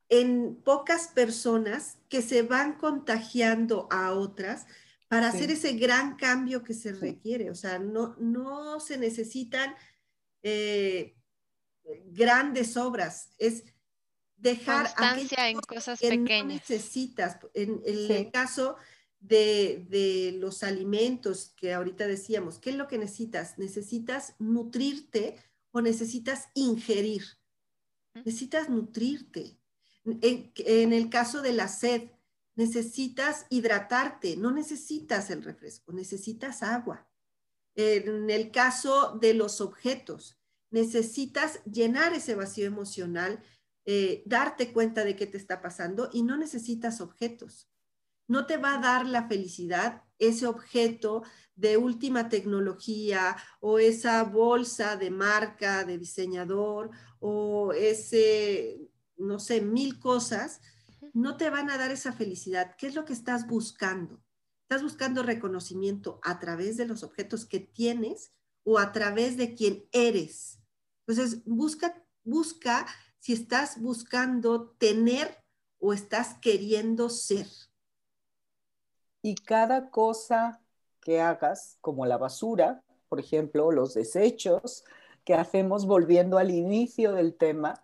en 0.09 0.55
pocas 0.55 1.07
personas 1.07 1.97
que 2.09 2.21
se 2.21 2.43
van 2.43 2.73
contagiando 2.73 3.87
a 3.91 4.11
otras 4.11 4.67
para 5.07 5.27
hacer 5.27 5.51
ese 5.51 5.73
gran 5.73 6.15
cambio 6.15 6.63
que 6.63 6.73
se 6.73 6.93
requiere. 6.93 7.49
O 7.49 7.55
sea, 7.55 7.79
no, 7.79 8.15
no 8.17 8.79
se 8.79 8.97
necesitan 8.97 9.75
eh, 10.43 11.15
grandes 12.05 12.77
obras, 12.77 13.29
es 13.37 13.65
dejar 14.37 14.85
constancia 14.85 15.49
en 15.49 15.59
cosas 15.59 15.99
pequeñas. 15.99 16.45
No 16.45 16.53
necesitas. 16.53 17.37
En, 17.53 17.81
el 17.85 18.31
caso 18.31 18.77
de, 19.19 19.85
de, 19.89 20.37
los 20.39 20.63
alimentos 20.63 21.53
que 21.55 21.73
ahorita 21.73 22.07
decíamos, 22.07 22.59
¿qué 22.59 22.71
es 22.71 22.75
lo 22.75 22.87
que 22.87 22.97
necesitas? 22.97 23.57
¿Necesitas 23.57 24.35
nutrirte 24.39 25.37
o 25.71 25.81
necesitas 25.81 26.49
ingerir? 26.53 27.23
Necesitas 28.13 28.69
nutrirte. 28.69 29.57
En, 30.03 30.51
en 30.55 30.93
el 30.93 31.09
caso 31.09 31.41
de 31.41 31.53
la 31.53 31.67
sed, 31.67 32.11
necesitas 32.55 33.45
hidratarte, 33.49 34.37
no 34.37 34.51
necesitas 34.51 35.29
el 35.29 35.43
refresco, 35.43 35.93
necesitas 35.93 36.63
agua. 36.63 37.07
En 37.75 38.29
el 38.29 38.51
caso 38.51 39.17
de 39.19 39.33
los 39.33 39.61
objetos, 39.61 40.37
necesitas 40.69 41.63
llenar 41.65 42.13
ese 42.13 42.35
vacío 42.35 42.65
emocional, 42.65 43.41
eh, 43.85 44.23
darte 44.25 44.73
cuenta 44.73 45.03
de 45.03 45.15
qué 45.15 45.27
te 45.27 45.37
está 45.37 45.61
pasando 45.61 46.09
y 46.11 46.23
no 46.23 46.37
necesitas 46.37 47.01
objetos. 47.01 47.69
No 48.27 48.45
te 48.45 48.57
va 48.57 48.75
a 48.75 48.81
dar 48.81 49.05
la 49.05 49.27
felicidad 49.27 50.03
ese 50.21 50.45
objeto 50.45 51.23
de 51.55 51.77
última 51.77 52.29
tecnología 52.29 53.35
o 53.59 53.79
esa 53.79 54.23
bolsa 54.23 54.95
de 54.95 55.09
marca, 55.09 55.83
de 55.83 55.97
diseñador 55.97 56.91
o 57.19 57.73
ese, 57.73 58.87
no 59.17 59.39
sé, 59.39 59.61
mil 59.61 59.99
cosas 59.99 60.61
no 61.13 61.37
te 61.37 61.49
van 61.49 61.69
a 61.69 61.77
dar 61.77 61.91
esa 61.91 62.13
felicidad. 62.13 62.75
¿Qué 62.77 62.87
es 62.87 62.95
lo 62.95 63.03
que 63.03 63.13
estás 63.13 63.47
buscando? 63.47 64.23
¿Estás 64.61 64.83
buscando 64.83 65.23
reconocimiento 65.23 66.19
a 66.23 66.39
través 66.39 66.77
de 66.77 66.85
los 66.85 67.03
objetos 67.03 67.45
que 67.45 67.59
tienes 67.59 68.31
o 68.63 68.77
a 68.79 68.91
través 68.91 69.35
de 69.35 69.55
quien 69.55 69.85
eres? 69.91 70.59
Entonces, 71.05 71.43
busca, 71.45 72.05
busca 72.23 72.85
si 73.19 73.33
estás 73.33 73.81
buscando 73.81 74.69
tener 74.77 75.43
o 75.79 75.93
estás 75.93 76.35
queriendo 76.41 77.09
ser. 77.09 77.47
Y 79.21 79.35
cada 79.35 79.89
cosa 79.89 80.61
que 81.01 81.21
hagas, 81.21 81.77
como 81.81 82.05
la 82.05 82.17
basura, 82.17 82.83
por 83.09 83.19
ejemplo, 83.19 83.71
los 83.71 83.93
desechos 83.93 84.83
que 85.25 85.33
hacemos 85.33 85.85
volviendo 85.85 86.37
al 86.37 86.51
inicio 86.51 87.13
del 87.13 87.35
tema, 87.35 87.83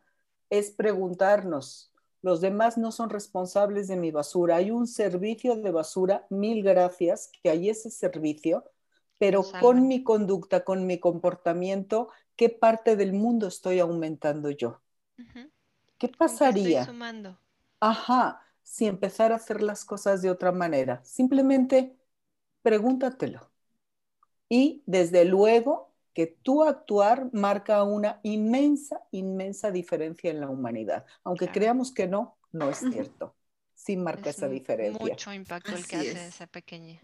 es 0.49 0.71
preguntarnos, 0.71 1.91
los 2.21 2.41
demás 2.41 2.77
no 2.77 2.91
son 2.91 3.09
responsables 3.09 3.87
de 3.87 3.95
mi 3.95 4.11
basura. 4.11 4.57
Hay 4.57 4.71
un 4.71 4.87
servicio 4.87 5.55
de 5.55 5.71
basura, 5.71 6.25
mil 6.29 6.63
gracias, 6.63 7.31
que 7.43 7.49
hay 7.49 7.69
ese 7.69 7.89
servicio, 7.89 8.63
pero 9.17 9.43
con 9.61 9.87
mi 9.87 10.03
conducta, 10.03 10.63
con 10.63 10.85
mi 10.85 10.99
comportamiento, 10.99 12.09
¿qué 12.35 12.49
parte 12.49 12.95
del 12.95 13.13
mundo 13.13 13.47
estoy 13.47 13.79
aumentando 13.79 14.49
yo? 14.49 14.81
¿Qué 15.97 16.07
pasaría? 16.09 16.81
Estoy 16.81 16.93
sumando? 16.93 17.39
Ajá, 17.79 18.41
si 18.67 18.85
empezara 18.85 19.33
a 19.33 19.37
hacer 19.37 19.63
las 19.63 19.85
cosas 19.85 20.21
de 20.21 20.29
otra 20.29 20.51
manera. 20.51 21.01
Simplemente 21.05 21.95
pregúntatelo. 22.61 23.49
Y 24.49 24.83
desde 24.85 25.23
luego 25.23 25.93
que 26.13 26.27
tu 26.27 26.63
actuar 26.63 27.29
marca 27.31 27.83
una 27.83 28.19
inmensa, 28.23 29.01
inmensa 29.11 29.71
diferencia 29.71 30.29
en 30.29 30.41
la 30.41 30.49
humanidad. 30.49 31.05
Aunque 31.23 31.47
creamos 31.47 31.93
que 31.93 32.07
no, 32.07 32.37
no 32.51 32.69
es 32.69 32.79
cierto. 32.79 33.35
Sí 33.73 33.95
marca 33.95 34.31
esa 34.31 34.49
diferencia. 34.49 34.99
Mucho 34.99 35.31
impacto 35.31 35.73
el 35.73 35.87
que 35.87 35.95
hace 35.95 36.27
esa 36.27 36.47
pequeña. 36.47 37.01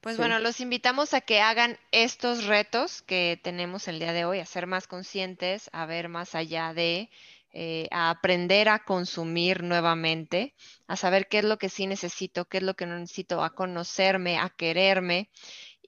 Pues 0.00 0.16
bueno, 0.16 0.38
los 0.38 0.60
invitamos 0.60 1.12
a 1.12 1.20
que 1.20 1.42
hagan 1.42 1.76
estos 1.92 2.46
retos 2.46 3.02
que 3.02 3.38
tenemos 3.42 3.86
el 3.86 3.98
día 3.98 4.14
de 4.14 4.24
hoy, 4.24 4.38
a 4.38 4.46
ser 4.46 4.66
más 4.66 4.86
conscientes, 4.86 5.68
a 5.74 5.84
ver 5.84 6.08
más 6.08 6.34
allá 6.34 6.72
de, 6.72 7.10
eh, 7.52 7.88
a 7.90 8.10
aprender 8.10 8.68
a 8.68 8.84
consumir 8.84 9.62
nuevamente, 9.62 10.54
a 10.86 10.96
saber 10.96 11.28
qué 11.28 11.38
es 11.38 11.44
lo 11.44 11.58
que 11.58 11.68
sí 11.68 11.86
necesito, 11.86 12.46
qué 12.46 12.58
es 12.58 12.62
lo 12.64 12.74
que 12.74 12.86
no 12.86 12.98
necesito, 12.98 13.42
a 13.42 13.54
conocerme, 13.54 14.38
a 14.38 14.50
quererme 14.50 15.30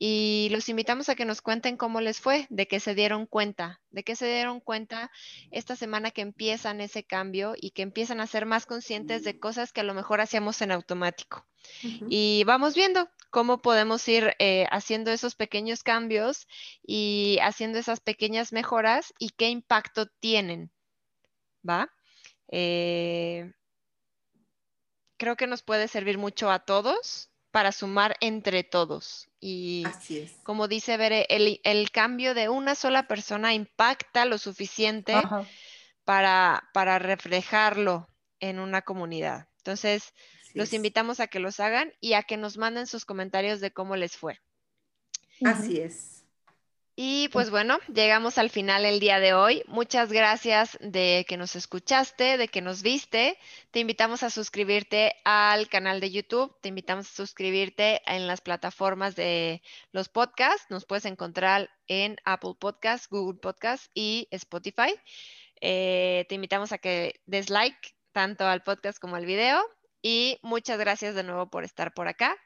y 0.04 0.48
los 0.50 0.68
invitamos 0.68 1.08
a 1.08 1.14
que 1.14 1.24
nos 1.24 1.42
cuenten 1.42 1.76
cómo 1.76 2.00
les 2.00 2.20
fue, 2.20 2.48
de 2.50 2.66
qué 2.66 2.80
se 2.80 2.96
dieron 2.96 3.24
cuenta, 3.24 3.80
de 3.92 4.02
qué 4.02 4.16
se 4.16 4.26
dieron 4.26 4.58
cuenta 4.58 5.12
esta 5.52 5.76
semana 5.76 6.10
que 6.10 6.22
empiezan 6.22 6.80
ese 6.80 7.04
cambio 7.04 7.54
y 7.56 7.70
que 7.70 7.82
empiezan 7.82 8.20
a 8.20 8.26
ser 8.26 8.44
más 8.44 8.66
conscientes 8.66 9.22
de 9.22 9.38
cosas 9.38 9.72
que 9.72 9.80
a 9.80 9.84
lo 9.84 9.94
mejor 9.94 10.20
hacíamos 10.20 10.60
en 10.60 10.72
automático. 10.72 11.46
Y 12.08 12.42
vamos 12.46 12.74
viendo 12.74 13.08
cómo 13.30 13.62
podemos 13.62 14.08
ir 14.08 14.34
eh, 14.40 14.66
haciendo 14.72 15.12
esos 15.12 15.36
pequeños 15.36 15.84
cambios 15.84 16.48
y 16.84 17.38
haciendo 17.40 17.78
esas 17.78 18.00
pequeñas 18.00 18.52
mejoras 18.52 19.14
y 19.20 19.30
qué 19.30 19.50
impacto 19.50 20.06
tienen. 20.06 20.72
¿Va? 21.68 21.90
Eh, 22.48 23.52
creo 25.16 25.36
que 25.36 25.46
nos 25.46 25.62
puede 25.62 25.88
servir 25.88 26.18
mucho 26.18 26.50
a 26.50 26.60
todos 26.60 27.30
para 27.50 27.70
sumar 27.70 28.16
entre 28.20 28.64
todos. 28.64 29.28
Y 29.38 29.84
Así 29.86 30.18
es. 30.18 30.32
como 30.42 30.68
dice 30.68 30.96
Bere, 30.96 31.26
el, 31.28 31.90
cambio 31.90 32.34
de 32.34 32.48
una 32.48 32.74
sola 32.74 33.06
persona 33.06 33.54
impacta 33.54 34.24
lo 34.24 34.38
suficiente 34.38 35.14
para, 36.04 36.68
para 36.72 36.98
reflejarlo 36.98 38.08
en 38.40 38.58
una 38.58 38.82
comunidad. 38.82 39.48
Entonces, 39.58 40.12
los 40.54 40.72
invitamos 40.72 41.20
a 41.20 41.28
que 41.28 41.38
los 41.38 41.60
hagan 41.60 41.92
y 42.00 42.14
a 42.14 42.22
que 42.22 42.36
nos 42.36 42.58
manden 42.58 42.86
sus 42.86 43.04
comentarios 43.04 43.60
de 43.60 43.70
cómo 43.70 43.96
les 43.96 44.16
fue. 44.16 44.40
Así 45.44 45.78
es. 45.78 46.21
Y 46.95 47.30
pues 47.30 47.49
bueno, 47.49 47.78
llegamos 47.93 48.36
al 48.36 48.51
final 48.51 48.84
el 48.84 49.01
día 49.01 49.18
de 49.18 49.32
hoy. 49.32 49.62
Muchas 49.66 50.12
gracias 50.12 50.76
de 50.82 51.24
que 51.26 51.38
nos 51.38 51.57
escuchaste, 51.57 52.36
de 52.36 52.49
que 52.49 52.61
nos 52.61 52.82
viste. 52.82 53.38
Te 53.70 53.80
invitamos 53.80 54.22
a 54.22 54.28
suscribirte 54.28 55.14
al 55.24 55.70
canal 55.70 56.01
de 56.01 56.11
YouTube, 56.11 56.55
te 56.61 56.68
invitamos 56.68 57.09
a 57.11 57.14
suscribirte 57.14 58.03
en 58.05 58.26
las 58.26 58.43
plataformas 58.43 59.16
de 59.16 59.62
los 59.93 60.11
podcasts. 60.11 60.66
Nos 60.68 60.84
puedes 60.84 61.07
encontrar 61.07 61.70
en 61.86 62.18
Apple 62.26 62.57
Podcasts, 62.59 63.09
Google 63.09 63.40
Podcasts 63.40 63.88
y 63.95 64.28
Spotify. 64.30 64.95
Eh, 65.62 66.26
te 66.28 66.34
invitamos 66.34 66.72
a 66.72 66.78
que 66.78 67.22
des 67.24 67.49
like 67.49 67.95
tanto 68.12 68.45
al 68.47 68.62
podcast 68.62 68.99
como 68.99 69.16
al 69.16 69.24
video. 69.24 69.62
Y 70.03 70.38
muchas 70.43 70.78
gracias 70.78 71.14
de 71.14 71.22
nuevo 71.22 71.49
por 71.49 71.64
estar 71.64 71.95
por 71.95 72.07
acá. 72.07 72.36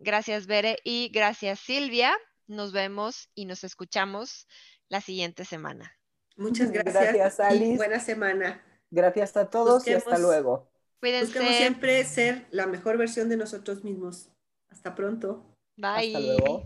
Gracias, 0.00 0.48
Bere, 0.48 0.78
y 0.82 1.10
gracias, 1.12 1.60
Silvia 1.60 2.18
nos 2.46 2.72
vemos 2.72 3.30
y 3.34 3.46
nos 3.46 3.64
escuchamos 3.64 4.46
la 4.88 5.00
siguiente 5.00 5.44
semana. 5.44 5.96
Muchas 6.36 6.70
gracias. 6.70 7.40
Alice. 7.40 7.76
buena 7.76 8.00
semana. 8.00 8.62
Gracias 8.90 9.36
a 9.36 9.48
todos 9.48 9.86
y 9.86 9.92
hasta 9.92 10.18
luego. 10.18 10.70
Cuídense. 11.00 11.26
Busquemos 11.26 11.54
siempre 11.56 12.04
ser 12.04 12.46
la 12.50 12.66
mejor 12.66 12.98
versión 12.98 13.28
de 13.28 13.36
nosotros 13.36 13.84
mismos. 13.84 14.28
Hasta 14.70 14.94
pronto. 14.94 15.44
Bye. 15.76 16.14
Hasta 16.14 16.20
luego. 16.20 16.62